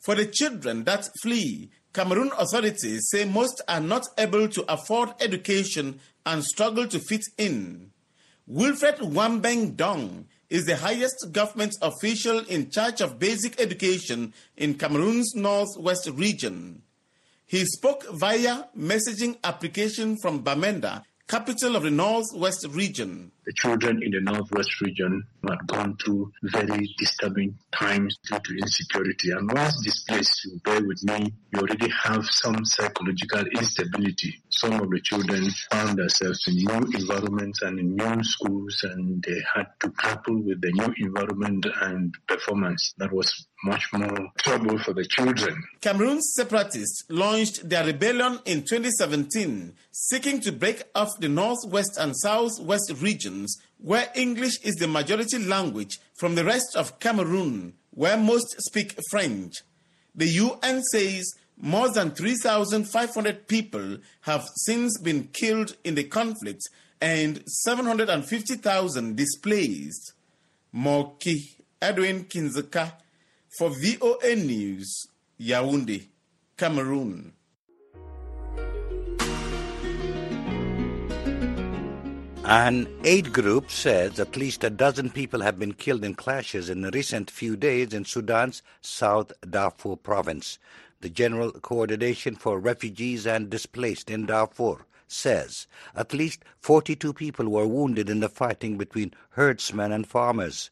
For 0.00 0.16
the 0.16 0.26
children 0.26 0.82
that 0.84 1.08
flee, 1.22 1.70
Cameroon 1.92 2.32
authorities 2.36 3.06
say 3.10 3.24
most 3.24 3.62
are 3.68 3.80
not 3.80 4.08
able 4.18 4.48
to 4.48 4.64
afford 4.72 5.10
education 5.20 6.00
and 6.26 6.42
struggle 6.42 6.88
to 6.88 6.98
fit 6.98 7.22
in. 7.38 7.92
Wilfred 8.48 8.96
Wambeng 8.96 9.76
Dong 9.76 10.26
is 10.52 10.66
the 10.66 10.76
highest 10.76 11.32
government 11.32 11.74
official 11.80 12.40
in 12.40 12.68
charge 12.68 13.00
of 13.00 13.18
basic 13.18 13.58
education 13.58 14.34
in 14.58 14.74
Cameroon's 14.74 15.34
northwest 15.34 16.10
region. 16.12 16.82
He 17.46 17.64
spoke 17.64 18.04
via 18.12 18.64
messaging 18.78 19.38
application 19.44 20.18
from 20.20 20.44
Bamenda, 20.44 21.04
capital 21.26 21.74
of 21.74 21.84
the 21.84 21.90
northwest 21.90 22.66
region. 22.68 23.32
The 23.44 23.52
children 23.54 24.02
in 24.02 24.12
the 24.12 24.20
northwest 24.20 24.80
region 24.80 25.24
had 25.48 25.66
gone 25.66 25.96
through 25.96 26.32
very 26.44 26.94
disturbing 26.96 27.58
times 27.72 28.16
due 28.28 28.38
to 28.38 28.58
insecurity. 28.58 29.32
And 29.32 29.50
once 29.52 29.82
displaced, 29.82 30.44
you 30.44 30.60
bear 30.64 30.84
with 30.84 31.02
me, 31.02 31.34
you 31.52 31.60
already 31.60 31.90
have 31.90 32.24
some 32.26 32.64
psychological 32.64 33.44
instability. 33.46 34.40
Some 34.50 34.74
of 34.74 34.90
the 34.90 35.00
children 35.00 35.50
found 35.72 35.98
themselves 35.98 36.46
in 36.46 36.54
new 36.54 36.98
environments 36.98 37.62
and 37.62 37.80
in 37.80 37.96
new 37.96 38.22
schools, 38.22 38.84
and 38.84 39.22
they 39.26 39.42
had 39.54 39.66
to 39.80 39.88
grapple 39.88 40.40
with 40.40 40.60
the 40.60 40.70
new 40.72 40.94
environment 41.04 41.66
and 41.80 42.14
performance. 42.28 42.94
That 42.98 43.12
was 43.12 43.46
much 43.64 43.92
more 43.92 44.28
trouble 44.38 44.78
for 44.78 44.92
the 44.92 45.04
children. 45.04 45.62
Cameroon's 45.80 46.32
separatists 46.34 47.04
launched 47.08 47.68
their 47.68 47.84
rebellion 47.84 48.40
in 48.44 48.62
2017, 48.62 49.74
seeking 49.90 50.40
to 50.40 50.52
break 50.52 50.82
off 50.94 51.18
the 51.20 51.28
northwest 51.28 51.96
and 51.98 52.16
southwest 52.16 52.92
regions 53.32 53.58
where 53.78 54.10
English 54.14 54.60
is 54.62 54.76
the 54.76 54.86
majority 54.86 55.38
language 55.38 55.98
from 56.14 56.34
the 56.34 56.44
rest 56.44 56.76
of 56.76 56.98
Cameroon, 57.00 57.74
where 57.90 58.16
most 58.16 58.54
speak 58.60 58.98
French. 59.10 59.62
The 60.14 60.26
UN 60.26 60.82
says 60.82 61.34
more 61.56 61.90
than 61.90 62.12
3,500 62.12 63.48
people 63.48 63.98
have 64.22 64.48
since 64.56 64.98
been 64.98 65.28
killed 65.32 65.76
in 65.84 65.94
the 65.94 66.04
conflict 66.04 66.62
and 67.00 67.42
750,000 67.46 69.16
displaced. 69.16 70.12
Moki 70.72 71.56
Edwin 71.80 72.24
Kinzeka 72.24 72.92
for 73.58 73.70
VOA 73.70 74.36
News, 74.36 75.06
Yaoundé, 75.40 76.04
Cameroon. 76.56 77.32
An 82.44 82.88
aid 83.04 83.32
group 83.32 83.70
says 83.70 84.18
at 84.18 84.36
least 84.36 84.64
a 84.64 84.70
dozen 84.70 85.10
people 85.10 85.42
have 85.42 85.60
been 85.60 85.74
killed 85.74 86.04
in 86.04 86.16
clashes 86.16 86.68
in 86.68 86.82
the 86.82 86.90
recent 86.90 87.30
few 87.30 87.56
days 87.56 87.94
in 87.94 88.04
Sudan's 88.04 88.62
South 88.80 89.32
Darfur 89.48 89.94
province. 89.94 90.58
The 91.02 91.08
General 91.08 91.52
Coordination 91.52 92.34
for 92.34 92.58
Refugees 92.58 93.28
and 93.28 93.48
Displaced 93.48 94.10
in 94.10 94.26
Darfur 94.26 94.86
says 95.06 95.68
at 95.94 96.12
least 96.12 96.44
42 96.58 97.12
people 97.12 97.48
were 97.48 97.66
wounded 97.66 98.10
in 98.10 98.18
the 98.18 98.28
fighting 98.28 98.76
between 98.76 99.14
herdsmen 99.30 99.92
and 99.92 100.04
farmers. 100.04 100.70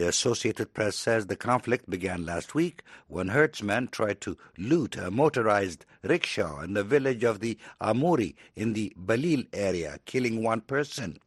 The 0.00 0.08
Associated 0.08 0.72
Press 0.72 0.96
says 0.96 1.26
the 1.26 1.36
conflict 1.36 1.90
began 1.90 2.24
last 2.24 2.54
week 2.54 2.82
when 3.08 3.28
herdsmen 3.28 3.88
tried 3.88 4.22
to 4.22 4.38
loot 4.56 4.96
a 4.96 5.10
motorized 5.10 5.84
rickshaw 6.02 6.62
in 6.62 6.72
the 6.72 6.82
village 6.82 7.22
of 7.22 7.40
the 7.40 7.58
Amuri 7.82 8.34
in 8.56 8.72
the 8.72 8.94
Balil 8.98 9.46
area, 9.52 9.98
killing 10.06 10.42
one 10.42 10.62
person. 10.62 11.18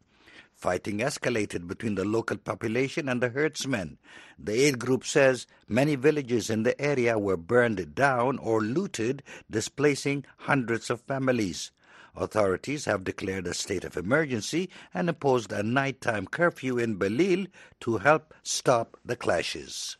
Fighting 0.56 0.98
escalated 1.01 1.68
between 1.68 1.94
the 1.94 2.03
local 2.03 2.36
population 2.36 3.08
and 3.08 3.22
the 3.22 3.30
herdsmen. 3.30 4.00
The 4.39 4.53
aid 4.65 4.80
group 4.80 5.06
says 5.06 5.46
many 5.68 5.94
villages 5.94 6.50
in 6.50 6.63
the 6.63 6.82
area 6.82 7.20
were 7.20 7.38
burned 7.38 7.94
down 7.94 8.39
or 8.39 8.60
looted, 8.60 9.22
displacing 9.51 10.25
hundreds 10.38 10.89
of 10.89 11.01
families. 11.01 11.72
Authorities 12.15 12.86
have 12.86 13.03
declared 13.03 13.48
a 13.48 13.53
state 13.53 13.84
of 13.84 13.98
emergency 13.98 14.70
and 14.93 15.10
imposed 15.10 15.51
a 15.51 15.63
nighttime 15.63 16.27
curfew 16.27 16.77
in 16.77 16.98
Balil 16.98 17.48
to 17.79 17.98
help 17.98 18.34
stop 18.43 18.98
the 19.03 19.15
clashes. 19.15 19.98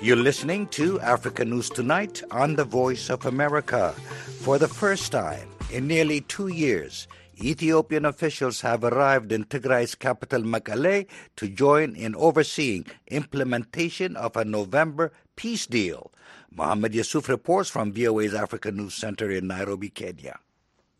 You're 0.00 0.16
listening 0.16 0.66
to 0.68 1.00
Africa 1.00 1.44
News 1.44 1.70
Tonight 1.70 2.22
on 2.30 2.56
the 2.56 2.64
Voice 2.64 3.10
of 3.10 3.24
America. 3.24 3.92
For 4.40 4.58
the 4.58 4.68
first 4.68 5.12
time 5.12 5.48
in 5.70 5.86
nearly 5.86 6.20
two 6.20 6.48
years, 6.48 7.08
Ethiopian 7.42 8.04
officials 8.04 8.60
have 8.60 8.84
arrived 8.84 9.32
in 9.32 9.44
Tigray's 9.44 9.94
capital 9.94 10.42
Mekelle 10.42 11.06
to 11.36 11.48
join 11.48 11.96
in 11.96 12.14
overseeing 12.14 12.86
implementation 13.08 14.14
of 14.16 14.36
a 14.36 14.44
November 14.44 15.12
peace 15.36 15.66
deal. 15.66 16.12
Mohammed 16.56 16.94
Yusuf 16.94 17.28
reports 17.28 17.68
from 17.68 17.92
VOA's 17.92 18.32
Africa 18.32 18.70
News 18.70 18.94
Center 18.94 19.30
in 19.30 19.48
Nairobi, 19.48 19.88
Kenya. 19.88 20.38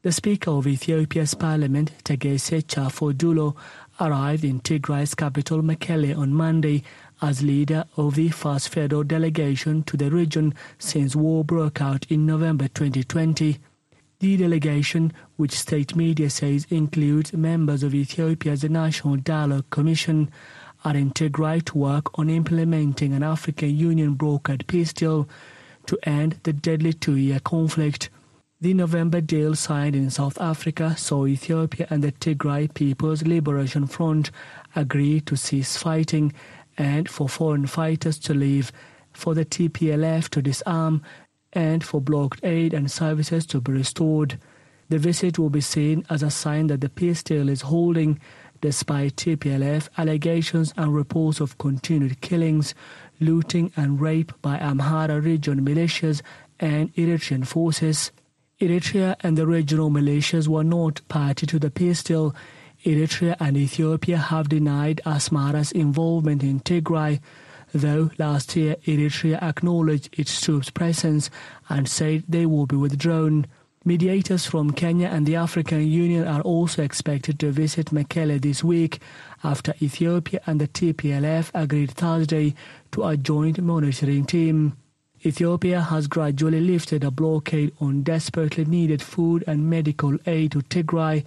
The 0.03 0.11
Speaker 0.11 0.51
of 0.51 0.67
Ethiopia's 0.67 1.35
Parliament, 1.35 1.93
Tegese 2.05 2.65
Chafodulo, 2.65 3.57
arrived 4.01 4.45
in 4.45 4.61
Tigray's 4.61 5.15
capital 5.15 5.63
Mekelle 5.63 6.19
on 6.19 6.35
Monday 6.35 6.83
as 7.23 7.43
leader 7.43 7.85
of 7.97 8.17
the 8.17 8.31
first 8.31 8.69
federal 8.69 9.05
delegation 9.05 9.85
to 9.85 9.97
the 9.97 10.11
region 10.11 10.55
since 10.79 11.15
war 11.15 11.45
broke 11.45 11.81
out 11.81 12.05
in 12.11 12.27
November 12.27 12.67
2020. 12.69 13.59
The 14.19 14.37
delegation, 14.37 15.13
which 15.37 15.53
state 15.53 15.95
media 15.95 16.31
says 16.31 16.67
includes 16.69 17.33
members 17.33 17.83
of 17.83 17.95
Ethiopia's 17.95 18.65
National 18.65 19.17
Dialogue 19.17 19.71
Commission, 19.71 20.31
are 20.85 20.97
in 20.97 21.11
Tigray 21.11 21.65
to 21.65 21.79
work 21.79 22.19
on 22.19 22.29
implementing 22.29 23.13
an 23.13 23.23
African 23.23 23.75
Union 23.77 24.17
brokered 24.17 24.67
peace 24.67 24.93
deal 24.93 25.29
to 25.87 25.99
end 26.03 26.39
the 26.43 26.53
deadly 26.53 26.93
two-year 26.93 27.41
conflict. 27.41 28.11
The 28.61 28.75
November 28.75 29.21
deal 29.21 29.55
signed 29.55 29.95
in 29.95 30.11
South 30.11 30.41
Africa 30.41 30.97
saw 30.97 31.27
Ethiopia 31.27 31.87
and 31.91 32.03
the 32.03 32.13
Tigray 32.13 32.73
People's 32.73 33.23
Liberation 33.23 33.87
Front 33.87 34.31
agree 34.75 35.21
to 35.23 35.37
cease 35.37 35.77
fighting 35.77 36.33
and 36.79 37.09
for 37.09 37.29
foreign 37.29 37.67
fighters 37.67 38.19
to 38.21 38.35
leave, 38.35 38.73
for 39.13 39.35
the 39.35 39.45
TPLF 39.45 40.29
to 40.31 40.43
disarm, 40.43 41.03
and 41.53 41.85
for 41.85 42.01
blocked 42.01 42.45
aid 42.45 42.75
and 42.75 42.91
services 42.91 43.47
to 43.47 43.61
be 43.61 43.73
restored. 43.73 44.39
The 44.89 44.99
visit 44.99 45.39
will 45.39 45.51
be 45.51 45.61
seen 45.61 46.05
as 46.11 46.23
a 46.23 46.31
sign 46.31 46.67
that 46.67 46.81
the 46.81 46.89
peace 46.89 47.23
deal 47.23 47.49
is 47.49 47.63
holding 47.63 48.21
despite 48.65 49.15
TPLF 49.17 49.91
allegations 49.99 50.73
and 50.75 50.95
reports 50.95 51.39
of 51.39 51.59
continued 51.59 52.19
killings, 52.23 52.75
looting 53.21 53.71
and 53.77 54.01
rape 54.01 54.33
by 54.41 54.57
Amhara 54.57 55.23
region 55.23 55.61
militias 55.61 56.23
and 56.59 56.91
Eritrean 56.95 57.47
forces. 57.47 58.11
Eritrea 58.63 59.17
and 59.21 59.37
the 59.37 59.47
regional 59.47 59.91
militias 59.91 60.49
were 60.49 60.65
not 60.65 61.07
party 61.09 61.45
to 61.45 61.59
the 61.59 61.71
peace 61.71 62.03
deal. 62.03 62.35
Eritrea 62.87 63.37
and 63.39 63.59
Ethiopia 63.59 64.17
have 64.17 64.49
denied 64.49 65.03
Asmara's 65.05 65.71
involvement 65.71 66.43
in 66.43 66.61
Tigray, 66.61 67.21
though 67.75 68.13
last 68.17 68.57
year 68.57 68.77
Eritrea 68.87 69.43
acknowledged 69.43 70.09
its 70.19 70.41
troops' 70.41 70.71
presence 70.71 71.29
and 71.69 71.87
said 71.87 72.25
they 72.27 72.47
will 72.47 72.65
be 72.65 72.77
withdrawn. 72.77 73.47
Mediators 73.87 74.47
from 74.47 74.71
Kenya 74.71 75.09
and 75.09 75.27
the 75.27 75.37
African 75.37 75.87
Union 75.87 76.27
are 76.27 76.41
also 76.41 76.83
expected 76.83 77.39
to 77.39 77.51
visit 77.51 77.93
Mekelle 77.93 78.41
this 78.41 78.65
week 78.65 78.99
after 79.43 79.75
Ethiopia 79.83 80.41
and 80.47 80.59
the 80.59 80.69
TPLF 80.69 81.51
agreed 81.53 81.91
Thursday 81.91 82.55
to 82.93 83.05
a 83.05 83.19
joint 83.19 83.61
monitoring 83.61 84.25
team. 84.25 84.75
Ethiopia 85.23 85.83
has 85.83 86.07
gradually 86.07 86.63
lifted 86.63 87.05
a 87.05 87.11
blockade 87.11 87.75
on 87.79 88.03
desperately 88.03 88.65
needed 88.65 89.03
food 89.03 89.45
and 89.47 89.69
medical 89.69 90.17
aid 90.25 90.53
to 90.53 90.63
Tigray 90.63 91.23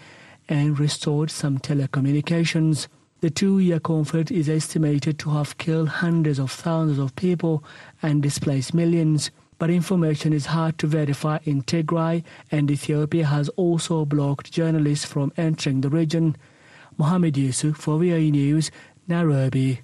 and 0.49 0.79
restored 0.79 1.29
some 1.29 1.59
telecommunications. 1.59 2.87
The 3.21 3.29
two 3.29 3.59
year 3.59 3.79
conflict 3.79 4.31
is 4.31 4.49
estimated 4.49 5.19
to 5.19 5.29
have 5.29 5.59
killed 5.59 5.89
hundreds 5.89 6.39
of 6.39 6.51
thousands 6.51 6.97
of 6.97 7.15
people 7.15 7.63
and 8.01 8.23
displaced 8.23 8.73
millions 8.73 9.29
but 9.57 9.69
information 9.69 10.33
is 10.33 10.47
hard 10.47 10.77
to 10.79 10.87
verify 10.87 11.39
in 11.43 11.61
Tigray, 11.63 12.23
and 12.51 12.69
Ethiopia 12.69 13.25
has 13.25 13.49
also 13.49 14.05
blocked 14.05 14.51
journalists 14.51 15.05
from 15.05 15.31
entering 15.37 15.81
the 15.81 15.89
region. 15.89 16.35
Mohamed 16.97 17.37
Yusuf 17.37 17.77
for 17.77 17.99
VOA 17.99 18.31
News, 18.31 18.71
Nairobi. 19.07 19.81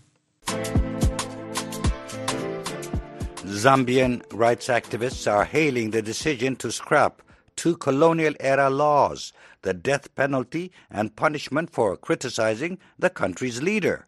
Zambian 3.46 4.24
rights 4.34 4.68
activists 4.68 5.32
are 5.32 5.46
hailing 5.46 5.92
the 5.92 6.02
decision 6.02 6.56
to 6.58 6.72
scrap 6.72 7.22
two 7.56 7.78
colonial 7.78 8.34
era 8.40 8.70
laws, 8.70 9.32
the 9.62 9.74
death 9.74 10.14
penalty 10.16 10.72
and 10.90 11.16
punishment 11.16 11.70
for 11.70 11.96
criticizing 11.96 12.78
the 12.98 13.10
country's 13.10 13.62
leader. 13.62 14.08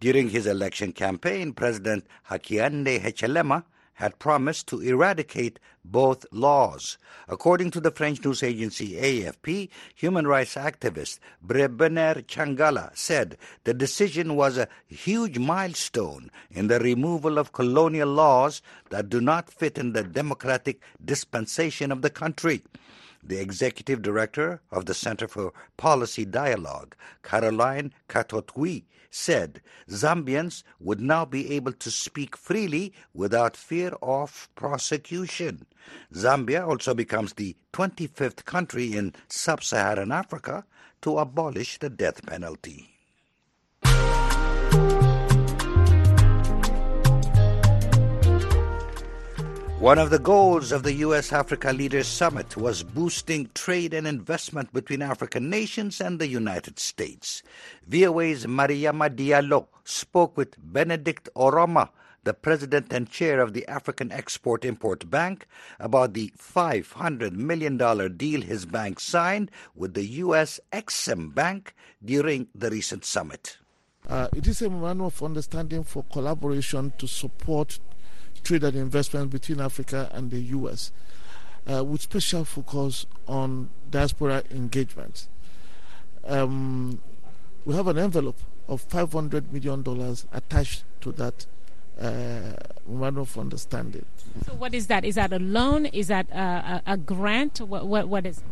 During 0.00 0.30
his 0.30 0.46
election 0.46 0.92
campaign, 0.92 1.52
President 1.52 2.06
Hakainde 2.28 3.00
Hichilema 3.00 3.64
had 4.02 4.18
promised 4.18 4.66
to 4.66 4.80
eradicate 4.80 5.60
both 5.84 6.26
laws. 6.32 6.98
According 7.28 7.70
to 7.70 7.80
the 7.80 7.92
French 7.92 8.24
news 8.24 8.42
agency 8.42 8.94
AFP, 8.94 9.68
human 9.94 10.26
rights 10.26 10.56
activist 10.56 11.20
Brebner 11.46 12.26
Changala 12.26 12.90
said 12.96 13.38
the 13.62 13.72
decision 13.72 14.34
was 14.34 14.58
a 14.58 14.66
huge 14.88 15.38
milestone 15.38 16.32
in 16.50 16.66
the 16.66 16.80
removal 16.80 17.38
of 17.38 17.52
colonial 17.52 18.08
laws 18.08 18.60
that 18.90 19.08
do 19.08 19.20
not 19.20 19.48
fit 19.48 19.78
in 19.78 19.92
the 19.92 20.02
democratic 20.02 20.82
dispensation 21.04 21.92
of 21.92 22.02
the 22.02 22.10
country. 22.10 22.60
The 23.22 23.40
executive 23.40 24.02
director 24.02 24.60
of 24.70 24.86
the 24.86 24.94
Center 24.94 25.28
for 25.28 25.52
Policy 25.76 26.24
Dialogue, 26.24 26.96
Caroline 27.22 27.92
Katotwi, 28.08 28.84
said 29.10 29.60
Zambians 29.88 30.64
would 30.80 31.00
now 31.00 31.24
be 31.24 31.52
able 31.52 31.72
to 31.74 31.90
speak 31.90 32.36
freely 32.36 32.92
without 33.14 33.56
fear 33.56 33.92
of 34.02 34.48
prosecution. 34.54 35.66
Zambia 36.12 36.66
also 36.66 36.94
becomes 36.94 37.34
the 37.34 37.54
25th 37.72 38.44
country 38.44 38.96
in 38.96 39.14
sub 39.28 39.62
Saharan 39.62 40.10
Africa 40.10 40.64
to 41.02 41.18
abolish 41.18 41.78
the 41.78 41.90
death 41.90 42.24
penalty. 42.26 42.91
One 49.82 49.98
of 49.98 50.10
the 50.10 50.20
goals 50.20 50.70
of 50.70 50.84
the 50.84 50.92
U.S. 51.06 51.32
Africa 51.32 51.72
Leaders 51.72 52.06
Summit 52.06 52.56
was 52.56 52.84
boosting 52.84 53.50
trade 53.52 53.92
and 53.92 54.06
investment 54.06 54.72
between 54.72 55.02
African 55.02 55.50
nations 55.50 56.00
and 56.00 56.20
the 56.20 56.28
United 56.28 56.78
States. 56.78 57.42
VOA's 57.88 58.46
Mariama 58.46 59.10
Diallo 59.10 59.66
spoke 59.82 60.36
with 60.36 60.54
Benedict 60.72 61.28
Oramah, 61.34 61.88
the 62.22 62.32
president 62.32 62.92
and 62.92 63.10
chair 63.10 63.40
of 63.40 63.54
the 63.54 63.66
African 63.66 64.12
Export 64.12 64.64
Import 64.64 65.10
Bank, 65.10 65.48
about 65.80 66.14
the 66.14 66.32
$500 66.38 67.32
million 67.32 67.76
deal 68.16 68.40
his 68.40 68.64
bank 68.64 69.00
signed 69.00 69.50
with 69.74 69.94
the 69.94 70.06
U.S. 70.06 70.60
Exim 70.72 71.34
Bank 71.34 71.74
during 72.04 72.46
the 72.54 72.70
recent 72.70 73.04
summit. 73.04 73.58
Uh, 74.08 74.28
it 74.32 74.46
is 74.46 74.62
a 74.62 74.70
manual 74.70 75.08
of 75.08 75.20
understanding 75.24 75.82
for 75.82 76.04
collaboration 76.04 76.92
to 76.98 77.08
support 77.08 77.80
trade 78.42 78.64
and 78.64 78.76
investment 78.76 79.30
between 79.30 79.60
Africa 79.60 80.10
and 80.12 80.30
the 80.30 80.40
US, 80.40 80.92
uh, 81.70 81.84
with 81.84 82.02
special 82.02 82.44
focus 82.44 83.06
on 83.26 83.70
diaspora 83.90 84.42
engagement. 84.50 85.28
Um, 86.24 87.00
we 87.64 87.74
have 87.74 87.86
an 87.88 87.98
envelope 87.98 88.38
of 88.68 88.86
$500 88.88 89.52
million 89.52 90.16
attached 90.32 90.84
to 91.00 91.12
that 91.12 91.46
uh, 92.00 92.54
memorandum 92.86 93.22
of 93.22 93.38
understanding. 93.38 94.04
So, 94.46 94.54
what 94.54 94.74
is 94.74 94.86
that? 94.86 95.04
Is 95.04 95.16
that 95.16 95.32
a 95.32 95.38
loan? 95.38 95.86
Is 95.86 96.08
that 96.08 96.28
a, 96.30 96.82
a, 96.86 96.92
a 96.92 96.96
grant? 96.96 97.60
What, 97.60 97.86
what, 97.86 98.08
what 98.08 98.26
is 98.26 98.38
it? 98.38 98.44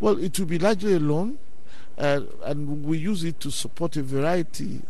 Well, 0.00 0.18
it 0.18 0.38
will 0.38 0.46
be 0.46 0.58
largely 0.58 0.94
a 0.94 0.98
loan, 0.98 1.38
uh, 1.98 2.22
and 2.44 2.84
we 2.84 2.98
use 2.98 3.22
it 3.24 3.38
to 3.40 3.50
support 3.50 3.96
a 3.96 4.02
variety 4.02 4.80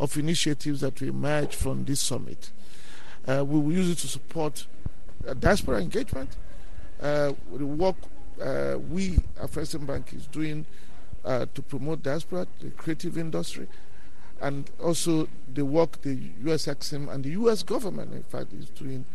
of 0.00 0.16
initiatives 0.16 0.80
that 0.80 1.00
will 1.00 1.08
emerge 1.08 1.54
from 1.54 1.84
this 1.84 2.00
summit. 2.00 2.50
Uh, 3.26 3.42
we 3.44 3.58
will 3.58 3.72
use 3.72 3.90
it 3.90 3.98
to 3.98 4.06
support 4.06 4.66
uh, 5.26 5.32
diaspora 5.34 5.80
engagement. 5.80 6.36
Uh, 7.00 7.32
the 7.54 7.64
work 7.64 7.96
uh, 8.42 8.76
we, 8.90 9.12
Afrexim 9.40 9.86
Bank, 9.86 10.12
is 10.12 10.26
doing 10.26 10.66
uh, 11.24 11.46
to 11.54 11.62
promote 11.62 12.02
diaspora, 12.02 12.46
the 12.60 12.70
creative 12.70 13.16
industry, 13.16 13.66
and 14.42 14.70
also 14.82 15.26
the 15.54 15.64
work 15.64 16.02
the 16.02 16.18
US 16.44 16.66
Exim 16.66 17.10
and 17.10 17.24
the 17.24 17.30
US 17.30 17.62
government, 17.62 18.12
in 18.12 18.22
fact, 18.24 18.52
is 18.52 18.68
doing 18.70 19.06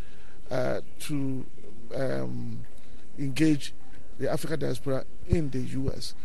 uh, 0.50 0.82
to 1.02 1.46
um, 1.94 2.66
engage 3.20 3.74
the 4.18 4.32
African 4.32 4.60
diaspora 4.60 5.06
in 5.28 5.52
the 5.52 5.60
US. 5.60 6.16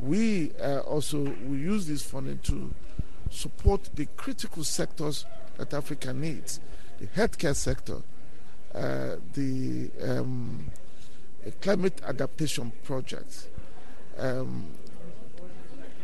We 0.00 0.50
also 0.86 1.18
we 1.46 1.58
use 1.58 1.86
this 1.86 2.02
funding 2.02 2.38
to 2.44 2.72
support 3.30 3.90
the 3.94 4.06
critical 4.16 4.64
sectors 4.64 5.26
that 5.58 5.74
Africa 5.74 6.12
needs 6.12 6.60
the 7.04 7.20
healthcare 7.20 7.54
sector, 7.54 8.02
uh, 8.74 9.16
the 9.34 9.90
um, 10.02 10.70
climate 11.60 12.00
adaptation 12.06 12.72
projects, 12.82 13.48
um, 14.18 14.66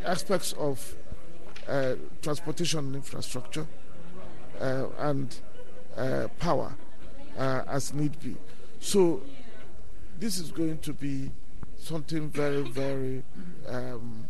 aspects 0.04 0.52
of 0.54 0.96
uh, 1.68 1.94
transportation 2.22 2.94
infrastructure, 2.94 3.66
uh, 4.60 4.86
and 4.98 5.40
uh, 5.96 6.28
power 6.38 6.74
uh, 7.38 7.62
as 7.66 7.94
need 7.94 8.18
be. 8.20 8.36
So, 8.80 9.22
this 10.18 10.38
is 10.38 10.50
going 10.50 10.78
to 10.78 10.92
be 10.92 11.30
something 11.78 12.28
very, 12.28 12.62
very 12.62 13.22
um, 13.66 14.26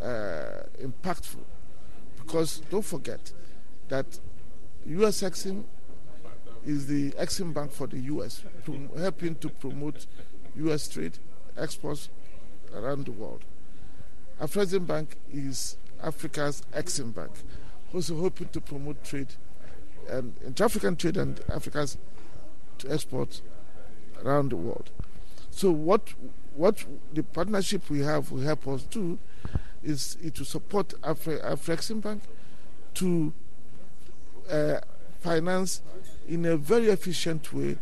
uh, 0.00 0.62
impactful 0.82 1.44
because 2.16 2.62
don't 2.70 2.84
forget 2.84 3.32
that 3.88 4.06
US 4.86 5.22
Exim 5.22 5.64
is 6.66 6.86
the 6.86 7.10
Exim 7.12 7.52
Bank 7.52 7.72
for 7.72 7.86
the 7.86 7.98
US, 7.98 8.42
helping 8.96 9.34
to 9.36 9.48
promote 9.48 10.06
US 10.56 10.88
trade, 10.88 11.18
exports 11.56 12.08
around 12.74 13.06
the 13.06 13.12
world. 13.12 13.44
Afrexim 14.40 14.86
Bank 14.86 15.16
is 15.32 15.76
Africa's 16.02 16.62
Exim 16.74 17.14
Bank, 17.14 17.30
also 17.92 18.16
hoping 18.16 18.48
to 18.48 18.60
promote 18.60 19.02
trade 19.04 19.34
and 20.08 20.34
intra-African 20.44 20.96
trade 20.96 21.16
and 21.16 21.40
Africa's 21.50 21.96
exports 22.88 23.42
around 24.22 24.50
the 24.50 24.56
world. 24.56 24.90
So 25.50 25.70
what 25.70 26.14
what 26.54 26.84
the 27.12 27.22
partnership 27.22 27.88
we 27.90 28.00
have 28.00 28.30
will 28.30 28.42
help 28.42 28.66
us 28.68 28.82
do 28.84 29.18
is, 29.82 30.16
to 30.34 30.44
support 30.44 30.94
Afri- 31.02 31.42
Afrexim 31.44 32.00
Bank 32.00 32.22
to 32.94 33.32
uh, 34.50 34.80
finance 35.20 35.82
in 36.28 36.44
a 36.44 36.56
very 36.56 36.88
efficient 36.88 37.52
way 37.52 37.76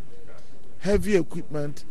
heavy 0.81 1.17
equipment, 1.17 1.85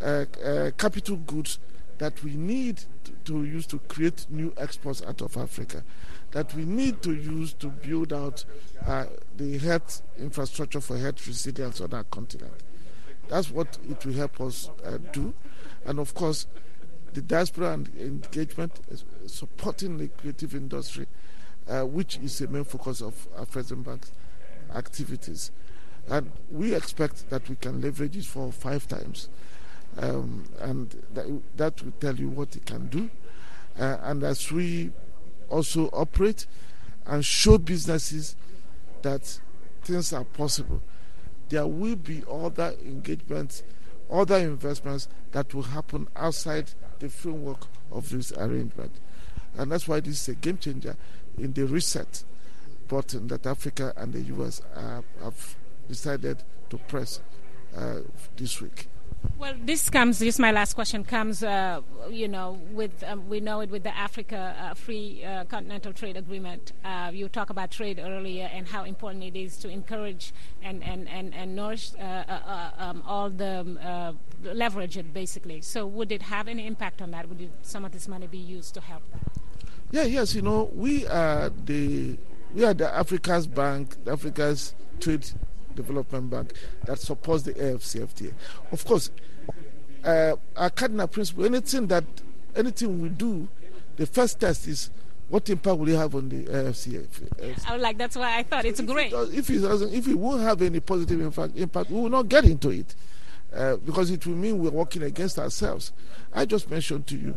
uh, 0.00 0.24
uh, 0.44 0.70
capital 0.78 1.16
goods 1.16 1.58
that 1.98 2.22
we 2.22 2.34
need 2.34 2.80
to, 3.24 3.44
use 3.44 3.66
to 3.66 3.78
create 3.80 4.26
new 4.30 4.52
exports 4.56 5.02
out 5.06 5.20
of 5.20 5.36
Africa, 5.36 5.82
that 6.30 6.54
we 6.54 6.64
need 6.64 7.02
to 7.02 7.12
use 7.12 7.52
to 7.54 7.66
build 7.66 8.12
out 8.12 8.44
uh, 8.86 9.06
the 9.36 9.58
health 9.58 10.02
infrastructure 10.18 10.80
for 10.80 10.96
health 10.96 11.26
resilience 11.26 11.80
on 11.80 11.92
our 11.92 12.04
continent. 12.04 12.52
That's 13.28 13.50
what 13.50 13.78
it 13.88 14.04
will 14.06 14.14
help 14.14 14.40
us 14.40 14.70
uh, 14.84 14.98
do. 15.12 15.34
And 15.84 15.98
of 15.98 16.14
course, 16.14 16.46
the 17.12 17.20
diaspora 17.20 17.72
and 17.72 17.90
engagement, 17.98 18.80
supporting 19.26 19.98
the 19.98 20.08
creative 20.08 20.54
industry 20.54 21.06
uh, 21.70 21.82
which 21.82 22.18
is 22.18 22.38
the 22.38 22.48
main 22.48 22.64
focus 22.64 23.00
of 23.00 23.28
Afrexim 23.38 23.84
Bank's 23.84 24.12
activities. 24.74 25.50
And 26.08 26.30
we 26.50 26.74
expect 26.74 27.30
that 27.30 27.48
we 27.48 27.56
can 27.56 27.80
leverage 27.80 28.16
it 28.16 28.24
for 28.24 28.50
five 28.52 28.86
times. 28.88 29.28
Um, 29.98 30.44
and 30.60 30.90
that, 31.14 31.40
that, 31.56 31.82
will 31.82 31.92
tell 31.92 32.14
you 32.14 32.28
what 32.28 32.54
it 32.56 32.64
can 32.66 32.86
do. 32.86 33.10
Uh, 33.78 33.96
and 34.02 34.22
as 34.22 34.50
we 34.50 34.90
also 35.48 35.86
operate 35.92 36.46
and 37.06 37.24
show 37.24 37.58
businesses 37.58 38.36
that 39.02 39.40
things 39.82 40.12
are 40.12 40.24
possible, 40.24 40.82
there 41.48 41.66
will 41.66 41.96
be 41.96 42.22
other 42.30 42.74
engagements 42.84 43.62
other 44.10 44.36
investments 44.36 45.08
that 45.32 45.54
will 45.54 45.62
happen 45.62 46.08
outside 46.16 46.72
the 46.98 47.08
framework 47.08 47.66
of 47.90 48.10
this 48.10 48.32
arrangement. 48.32 48.92
And 49.56 49.70
that's 49.70 49.86
why 49.86 50.00
this 50.00 50.22
is 50.22 50.28
a 50.28 50.34
game 50.34 50.58
changer 50.58 50.96
in 51.38 51.52
the 51.52 51.66
reset 51.66 52.24
button 52.88 53.28
that 53.28 53.46
Africa 53.46 53.92
and 53.96 54.12
the 54.12 54.20
US 54.34 54.62
have 55.22 55.56
decided 55.90 56.42
to 56.70 56.78
press 56.78 57.20
uh, 57.76 58.00
this 58.36 58.60
week. 58.60 58.86
Well, 59.38 59.54
this 59.62 59.90
comes. 59.90 60.18
This 60.18 60.38
my 60.38 60.52
last 60.52 60.74
question 60.74 61.04
comes. 61.04 61.42
Uh, 61.42 61.82
you 62.10 62.28
know, 62.28 62.58
with 62.72 63.02
um, 63.06 63.28
we 63.28 63.40
know 63.40 63.60
it 63.60 63.70
with 63.70 63.82
the 63.82 63.94
Africa 63.94 64.56
uh, 64.58 64.74
Free 64.74 65.22
uh, 65.24 65.44
Continental 65.44 65.92
Trade 65.92 66.16
Agreement. 66.16 66.72
Uh, 66.84 67.10
you 67.12 67.28
talk 67.28 67.50
about 67.50 67.70
trade 67.70 67.98
earlier 68.02 68.48
and 68.52 68.66
how 68.68 68.84
important 68.84 69.24
it 69.24 69.36
is 69.36 69.56
to 69.58 69.68
encourage 69.68 70.32
and 70.62 70.82
and 70.84 71.08
and, 71.08 71.34
and 71.34 71.54
nourish 71.54 71.92
uh, 71.98 72.02
uh, 72.02 72.70
um, 72.78 73.02
all 73.06 73.28
the 73.28 73.60
um, 73.60 74.18
leverage 74.42 74.96
it 74.96 75.12
basically. 75.12 75.60
So, 75.60 75.86
would 75.86 76.12
it 76.12 76.22
have 76.22 76.48
any 76.48 76.66
impact 76.66 77.02
on 77.02 77.10
that? 77.10 77.28
Would 77.28 77.40
it, 77.40 77.50
some 77.62 77.84
of 77.84 77.92
this 77.92 78.08
money 78.08 78.26
be 78.26 78.38
used 78.38 78.74
to 78.74 78.80
help 78.80 79.02
that? 79.12 79.42
Yeah. 79.90 80.04
Yes. 80.04 80.34
You 80.34 80.42
know, 80.42 80.70
we 80.74 81.06
are 81.06 81.50
the 81.50 82.18
we 82.54 82.64
are 82.64 82.74
the 82.74 82.88
Africa's 82.94 83.46
bank, 83.46 83.96
Africa's 84.06 84.74
trade 84.98 85.30
Development 85.82 86.30
Bank 86.30 86.52
that 86.84 86.98
supports 86.98 87.42
the 87.44 87.54
AFCFTA. 87.54 88.32
Of 88.72 88.84
course, 88.84 89.10
uh, 90.04 90.36
our 90.56 90.70
cardinal 90.70 91.08
principle, 91.08 91.44
anything 91.44 91.86
that 91.88 92.04
anything 92.56 93.00
we 93.02 93.08
do, 93.08 93.48
the 93.96 94.06
first 94.06 94.40
test 94.40 94.66
is 94.66 94.90
what 95.28 95.48
impact 95.48 95.78
will 95.78 95.88
it 95.88 95.96
have 95.96 96.14
on 96.14 96.28
the 96.28 96.44
AFCFTA. 96.44 97.66
I 97.66 97.72
was 97.74 97.82
like, 97.82 97.96
that's 97.98 98.16
why 98.16 98.38
I 98.38 98.42
thought 98.42 98.64
it's 98.64 98.80
if 98.80 98.86
great. 98.86 99.12
It 99.12 99.34
if 99.34 99.50
it 99.50 99.60
doesn't, 99.60 99.92
if 99.92 100.08
it 100.08 100.14
won't 100.14 100.42
have 100.42 100.60
any 100.62 100.80
positive 100.80 101.20
impact, 101.20 101.56
impact, 101.56 101.90
we 101.90 102.00
will 102.00 102.10
not 102.10 102.28
get 102.28 102.44
into 102.44 102.70
it 102.70 102.94
uh, 103.54 103.76
because 103.76 104.10
it 104.10 104.26
will 104.26 104.36
mean 104.36 104.58
we're 104.58 104.70
working 104.70 105.02
against 105.02 105.38
ourselves. 105.38 105.92
I 106.32 106.44
just 106.46 106.70
mentioned 106.70 107.06
to 107.08 107.16
you, 107.16 107.36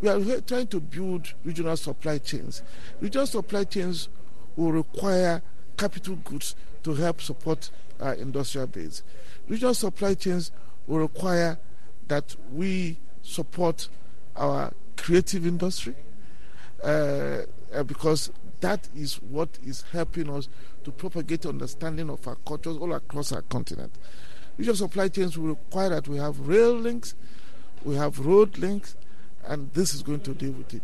we 0.00 0.08
are 0.08 0.40
trying 0.40 0.66
to 0.68 0.80
build 0.80 1.34
regional 1.44 1.76
supply 1.76 2.18
chains. 2.18 2.62
Regional 3.00 3.26
supply 3.26 3.64
chains 3.64 4.08
will 4.56 4.72
require 4.72 5.42
capital 5.76 6.16
goods 6.16 6.54
to 6.82 6.94
help 6.94 7.20
support 7.20 7.70
our 8.00 8.14
industrial 8.14 8.66
base. 8.66 9.02
Regional 9.48 9.74
supply 9.74 10.14
chains 10.14 10.50
will 10.86 10.98
require 10.98 11.58
that 12.08 12.36
we 12.52 12.96
support 13.22 13.88
our 14.36 14.72
creative 14.96 15.46
industry 15.46 15.94
uh, 16.82 17.42
uh, 17.74 17.82
because 17.84 18.30
that 18.60 18.88
is 18.94 19.16
what 19.22 19.48
is 19.64 19.84
helping 19.92 20.30
us 20.30 20.48
to 20.84 20.90
propagate 20.90 21.46
understanding 21.46 22.08
of 22.08 22.26
our 22.26 22.36
cultures 22.46 22.76
all 22.76 22.92
across 22.94 23.32
our 23.32 23.42
continent. 23.42 23.92
Regional 24.56 24.76
supply 24.76 25.08
chains 25.08 25.36
will 25.36 25.48
require 25.48 25.90
that 25.90 26.08
we 26.08 26.16
have 26.16 26.38
rail 26.40 26.72
links, 26.72 27.14
we 27.84 27.94
have 27.96 28.18
road 28.18 28.56
links, 28.58 28.96
and 29.46 29.70
this 29.72 29.94
is 29.94 30.02
going 30.02 30.20
to 30.20 30.32
deal 30.34 30.52
with 30.52 30.72
it. 30.74 30.82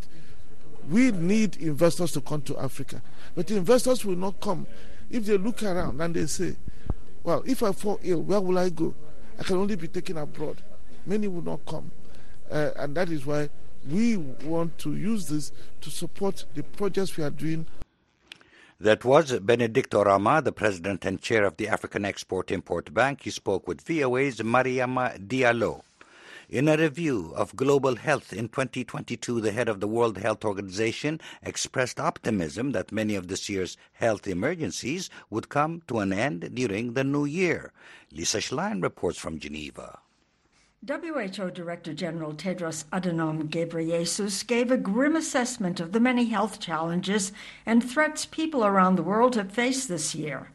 We 0.88 1.12
need 1.12 1.56
investors 1.56 2.12
to 2.12 2.20
come 2.20 2.42
to 2.42 2.58
Africa, 2.58 3.02
but 3.34 3.50
investors 3.50 4.04
will 4.04 4.16
not 4.16 4.40
come 4.40 4.66
if 5.10 5.26
they 5.26 5.36
look 5.38 5.62
around 5.62 6.00
and 6.00 6.14
they 6.14 6.26
say, 6.26 6.56
well, 7.22 7.42
if 7.46 7.62
I 7.62 7.72
fall 7.72 8.00
ill, 8.02 8.22
where 8.22 8.40
will 8.40 8.58
I 8.58 8.70
go? 8.70 8.94
I 9.38 9.44
can 9.44 9.56
only 9.56 9.76
be 9.76 9.88
taken 9.88 10.16
abroad. 10.16 10.62
Many 11.06 11.28
will 11.28 11.42
not 11.42 11.64
come. 11.66 11.90
Uh, 12.50 12.70
and 12.76 12.94
that 12.96 13.10
is 13.10 13.24
why 13.24 13.48
we 13.88 14.16
want 14.16 14.78
to 14.78 14.96
use 14.96 15.26
this 15.26 15.52
to 15.80 15.90
support 15.90 16.44
the 16.54 16.62
projects 16.62 17.16
we 17.16 17.24
are 17.24 17.30
doing. 17.30 17.66
That 18.80 19.04
was 19.04 19.38
Benedict 19.38 19.92
Oramah, 19.92 20.42
the 20.42 20.50
president 20.52 21.04
and 21.04 21.20
chair 21.20 21.44
of 21.44 21.56
the 21.56 21.68
African 21.68 22.04
Export 22.04 22.50
Import 22.50 22.92
Bank. 22.92 23.22
He 23.22 23.30
spoke 23.30 23.68
with 23.68 23.80
VOA's 23.82 24.38
Mariama 24.38 25.24
Diallo. 25.24 25.82
In 26.52 26.68
a 26.68 26.76
review 26.76 27.32
of 27.34 27.56
global 27.56 27.96
health 27.96 28.30
in 28.30 28.50
2022, 28.50 29.40
the 29.40 29.52
head 29.52 29.70
of 29.70 29.80
the 29.80 29.88
World 29.88 30.18
Health 30.18 30.44
Organization 30.44 31.18
expressed 31.42 31.98
optimism 31.98 32.72
that 32.72 32.92
many 32.92 33.14
of 33.14 33.28
this 33.28 33.48
year's 33.48 33.78
health 33.92 34.28
emergencies 34.28 35.08
would 35.30 35.48
come 35.48 35.80
to 35.88 36.00
an 36.00 36.12
end 36.12 36.50
during 36.54 36.92
the 36.92 37.04
new 37.04 37.24
year. 37.24 37.72
Lisa 38.12 38.36
Schlein 38.36 38.82
reports 38.82 39.18
from 39.18 39.38
Geneva. 39.38 40.00
WHO 40.86 41.50
Director 41.52 41.94
General 41.94 42.34
Tedros 42.34 42.84
Adhanom 42.92 43.48
Ghebreyesus 43.48 44.46
gave 44.46 44.70
a 44.70 44.76
grim 44.76 45.16
assessment 45.16 45.80
of 45.80 45.92
the 45.92 46.00
many 46.00 46.26
health 46.26 46.60
challenges 46.60 47.32
and 47.64 47.82
threats 47.82 48.26
people 48.26 48.62
around 48.62 48.96
the 48.96 49.02
world 49.02 49.36
have 49.36 49.52
faced 49.52 49.88
this 49.88 50.14
year. 50.14 50.50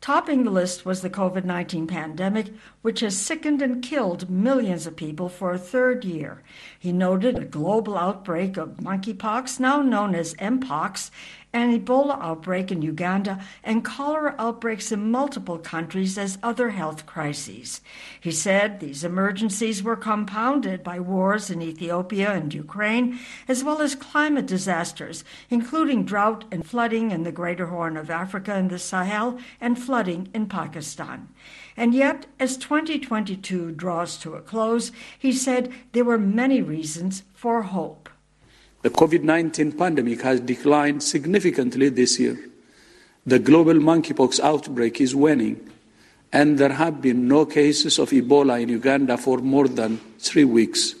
Topping 0.00 0.44
the 0.44 0.50
list 0.50 0.86
was 0.86 1.02
the 1.02 1.10
COVID 1.10 1.44
19 1.44 1.88
pandemic, 1.88 2.46
which 2.82 3.00
has 3.00 3.18
sickened 3.18 3.60
and 3.60 3.82
killed 3.82 4.30
millions 4.30 4.86
of 4.86 4.94
people 4.94 5.28
for 5.28 5.52
a 5.52 5.58
third 5.58 6.04
year. 6.04 6.42
He 6.78 6.92
noted 6.92 7.36
a 7.36 7.44
global 7.44 7.98
outbreak 7.98 8.56
of 8.56 8.76
monkeypox, 8.76 9.58
now 9.58 9.82
known 9.82 10.14
as 10.14 10.34
Mpox, 10.34 11.10
an 11.52 11.78
Ebola 11.78 12.20
outbreak 12.20 12.70
in 12.70 12.82
Uganda, 12.82 13.42
and 13.64 13.84
cholera 13.84 14.34
outbreaks 14.38 14.92
in 14.92 15.10
multiple 15.10 15.58
countries 15.58 16.18
as 16.18 16.38
other 16.42 16.70
health 16.70 17.06
crises. 17.06 17.80
He 18.20 18.30
said 18.30 18.80
these 18.80 19.04
emergencies 19.04 19.82
were 19.82 19.96
compounded 19.96 20.84
by 20.84 21.00
wars 21.00 21.50
in 21.50 21.62
Ethiopia 21.62 22.32
and 22.32 22.52
Ukraine, 22.52 23.18
as 23.48 23.64
well 23.64 23.80
as 23.80 23.94
climate 23.94 24.46
disasters, 24.46 25.24
including 25.48 26.04
drought 26.04 26.44
and 26.50 26.66
flooding 26.66 27.10
in 27.10 27.22
the 27.22 27.32
Greater 27.32 27.66
Horn 27.66 27.96
of 27.96 28.10
Africa 28.10 28.54
and 28.54 28.68
the 28.68 28.78
Sahel, 28.78 29.38
and 29.60 29.78
flooding 29.78 30.28
in 30.34 30.46
Pakistan. 30.46 31.28
And 31.76 31.94
yet, 31.94 32.26
as 32.38 32.56
2022 32.56 33.72
draws 33.72 34.18
to 34.18 34.34
a 34.34 34.40
close, 34.40 34.90
he 35.18 35.32
said 35.32 35.72
there 35.92 36.04
were 36.04 36.18
many 36.18 36.60
reasons 36.60 37.22
for 37.32 37.62
hope. 37.62 38.07
The 38.82 38.90
COVID 38.90 39.22
19 39.24 39.72
pandemic 39.72 40.22
has 40.22 40.40
declined 40.40 41.02
significantly 41.02 41.88
this 41.88 42.20
year. 42.20 42.38
The 43.26 43.40
global 43.40 43.74
monkeypox 43.74 44.38
outbreak 44.40 45.00
is 45.00 45.16
waning, 45.16 45.68
and 46.32 46.58
there 46.58 46.72
have 46.72 47.02
been 47.02 47.26
no 47.26 47.44
cases 47.44 47.98
of 47.98 48.10
Ebola 48.10 48.62
in 48.62 48.68
Uganda 48.68 49.16
for 49.18 49.38
more 49.38 49.66
than 49.66 49.98
three 50.18 50.44
weeks. 50.44 50.94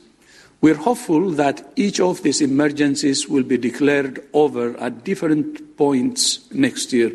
We're 0.60 0.74
hopeful 0.74 1.30
that 1.30 1.72
each 1.76 2.00
of 2.00 2.22
these 2.24 2.40
emergencies 2.40 3.28
will 3.28 3.44
be 3.44 3.58
declared 3.58 4.24
over 4.32 4.76
at 4.78 5.04
different 5.04 5.76
points 5.76 6.50
next 6.52 6.92
year. 6.92 7.12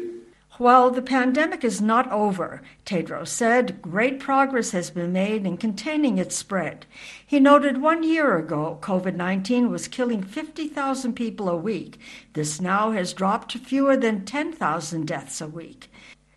While 0.60 0.92
the 0.92 1.02
pandemic 1.02 1.64
is 1.64 1.82
not 1.82 2.12
over, 2.12 2.62
Tedros 2.86 3.30
said 3.30 3.82
great 3.82 4.20
progress 4.20 4.70
has 4.70 4.92
been 4.92 5.12
made 5.12 5.48
in 5.48 5.58
containing 5.58 6.20
its 6.20 6.36
spread. 6.36 6.86
He 7.26 7.40
noted 7.40 7.82
one 7.82 8.04
year 8.04 8.38
ago 8.38 8.78
COVID 8.80 9.16
19 9.16 9.72
was 9.72 9.88
killing 9.88 10.22
50,000 10.22 11.14
people 11.14 11.50
a 11.50 11.58
week. 11.58 12.00
This 12.34 12.62
now 12.62 12.92
has 12.92 13.14
dropped 13.14 13.50
to 13.52 13.58
fewer 13.58 13.98
than 13.98 14.26
10,000 14.26 15.08
deaths 15.08 15.42
a 15.42 15.48
week. 15.48 15.90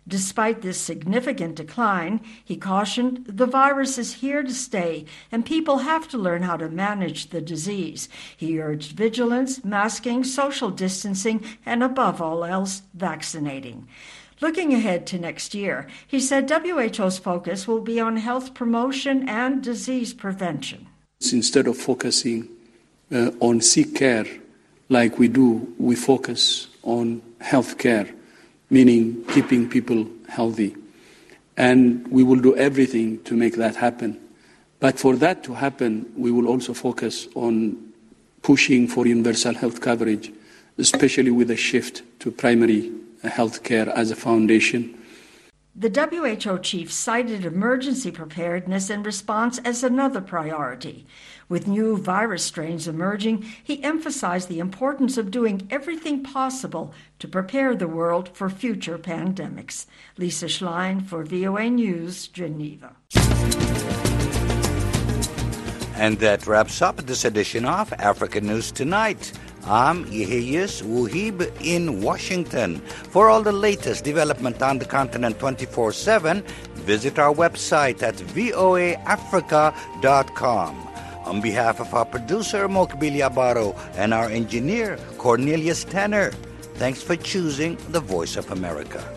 Despite 0.07 0.61
this 0.61 0.79
significant 0.79 1.55
decline, 1.55 2.21
he 2.43 2.55
cautioned 2.55 3.25
the 3.25 3.45
virus 3.45 3.97
is 3.97 4.13
here 4.13 4.41
to 4.41 4.53
stay 4.53 5.05
and 5.31 5.45
people 5.45 5.79
have 5.79 6.07
to 6.09 6.17
learn 6.17 6.43
how 6.43 6.55
to 6.57 6.69
manage 6.69 7.29
the 7.29 7.41
disease. 7.41 8.07
He 8.35 8.61
urged 8.61 8.93
vigilance, 8.93 9.65
masking, 9.65 10.23
social 10.23 10.69
distancing, 10.69 11.43
and 11.65 11.83
above 11.83 12.21
all 12.21 12.45
else, 12.45 12.83
vaccinating. 12.93 13.87
Looking 14.39 14.73
ahead 14.73 15.07
to 15.07 15.19
next 15.19 15.53
year, 15.53 15.87
he 16.07 16.19
said 16.19 16.49
WHO's 16.49 17.17
focus 17.17 17.67
will 17.67 17.81
be 17.81 17.99
on 17.99 18.17
health 18.17 18.53
promotion 18.53 19.27
and 19.27 19.63
disease 19.63 20.13
prevention. 20.13 20.87
Instead 21.33 21.67
of 21.67 21.75
focusing 21.75 22.47
uh, 23.11 23.31
on 23.39 23.59
sick 23.59 23.95
care 23.95 24.27
like 24.89 25.17
we 25.19 25.27
do, 25.27 25.73
we 25.77 25.95
focus 25.95 26.67
on 26.83 27.21
health 27.41 27.77
care 27.77 28.07
meaning 28.69 29.23
keeping 29.29 29.69
people 29.69 30.07
healthy. 30.29 30.75
And 31.55 32.07
we 32.09 32.23
will 32.23 32.39
do 32.39 32.55
everything 32.55 33.23
to 33.23 33.35
make 33.35 33.55
that 33.55 33.75
happen. 33.75 34.19
But 34.79 34.99
for 34.99 35.15
that 35.15 35.43
to 35.43 35.53
happen, 35.53 36.11
we 36.15 36.31
will 36.31 36.47
also 36.47 36.73
focus 36.73 37.27
on 37.35 37.77
pushing 38.43 38.87
for 38.87 39.07
universal 39.07 39.53
health 39.53 39.81
coverage, 39.81 40.31
especially 40.77 41.31
with 41.31 41.49
a 41.49 41.55
shift 41.55 42.03
to 42.19 42.31
primary 42.31 42.91
health 43.23 43.63
care 43.63 43.89
as 43.89 44.11
a 44.11 44.15
foundation. 44.15 44.96
The 45.79 45.91
WHO 45.91 46.57
chief 46.57 46.91
cited 46.91 47.45
emergency 47.45 48.09
preparedness 48.09 48.89
and 48.89 49.05
response 49.05 49.59
as 49.59 49.83
another 49.83 50.21
priority. 50.21 51.05
With 51.49 51.67
new 51.67 51.97
virus 51.97 52.43
strains 52.43 52.87
emerging, 52.87 53.45
he 53.63 53.83
emphasized 53.83 54.49
the 54.49 54.57
importance 54.57 55.19
of 55.19 55.29
doing 55.29 55.67
everything 55.69 56.23
possible 56.23 56.95
to 57.19 57.27
prepare 57.27 57.75
the 57.75 57.87
world 57.87 58.29
for 58.33 58.49
future 58.49 58.97
pandemics. 58.97 59.85
Lisa 60.17 60.47
Schlein 60.47 61.05
for 61.05 61.23
VOA 61.23 61.69
News, 61.69 62.27
Geneva. 62.27 62.95
And 65.93 66.17
that 66.17 66.47
wraps 66.47 66.81
up 66.81 66.97
this 66.97 67.23
edition 67.23 67.65
of 67.65 67.93
Africa 67.93 68.41
News 68.41 68.71
Tonight. 68.71 69.31
Um, 69.67 69.73
I'm 69.73 70.05
Yehiyas 70.05 70.81
Wuhib 70.81 71.51
in 71.61 72.01
Washington. 72.01 72.79
For 73.11 73.29
all 73.29 73.41
the 73.41 73.51
latest 73.51 74.05
development 74.05 74.61
on 74.61 74.79
the 74.79 74.85
continent 74.85 75.39
24 75.39 75.91
7, 75.91 76.41
visit 76.75 77.19
our 77.19 77.33
website 77.33 78.01
at 78.01 78.15
voaafrica.com. 78.15 79.03
On 81.25 81.41
behalf 81.41 81.81
of 81.81 81.93
our 81.93 82.05
producer, 82.05 82.69
Mokbili 82.69 83.19
Abaro, 83.19 83.75
and 83.97 84.13
our 84.13 84.29
engineer, 84.29 84.97
Cornelius 85.17 85.83
Tanner, 85.83 86.31
thanks 86.75 87.01
for 87.01 87.17
choosing 87.17 87.77
the 87.89 87.99
Voice 87.99 88.37
of 88.37 88.49
America. 88.51 89.16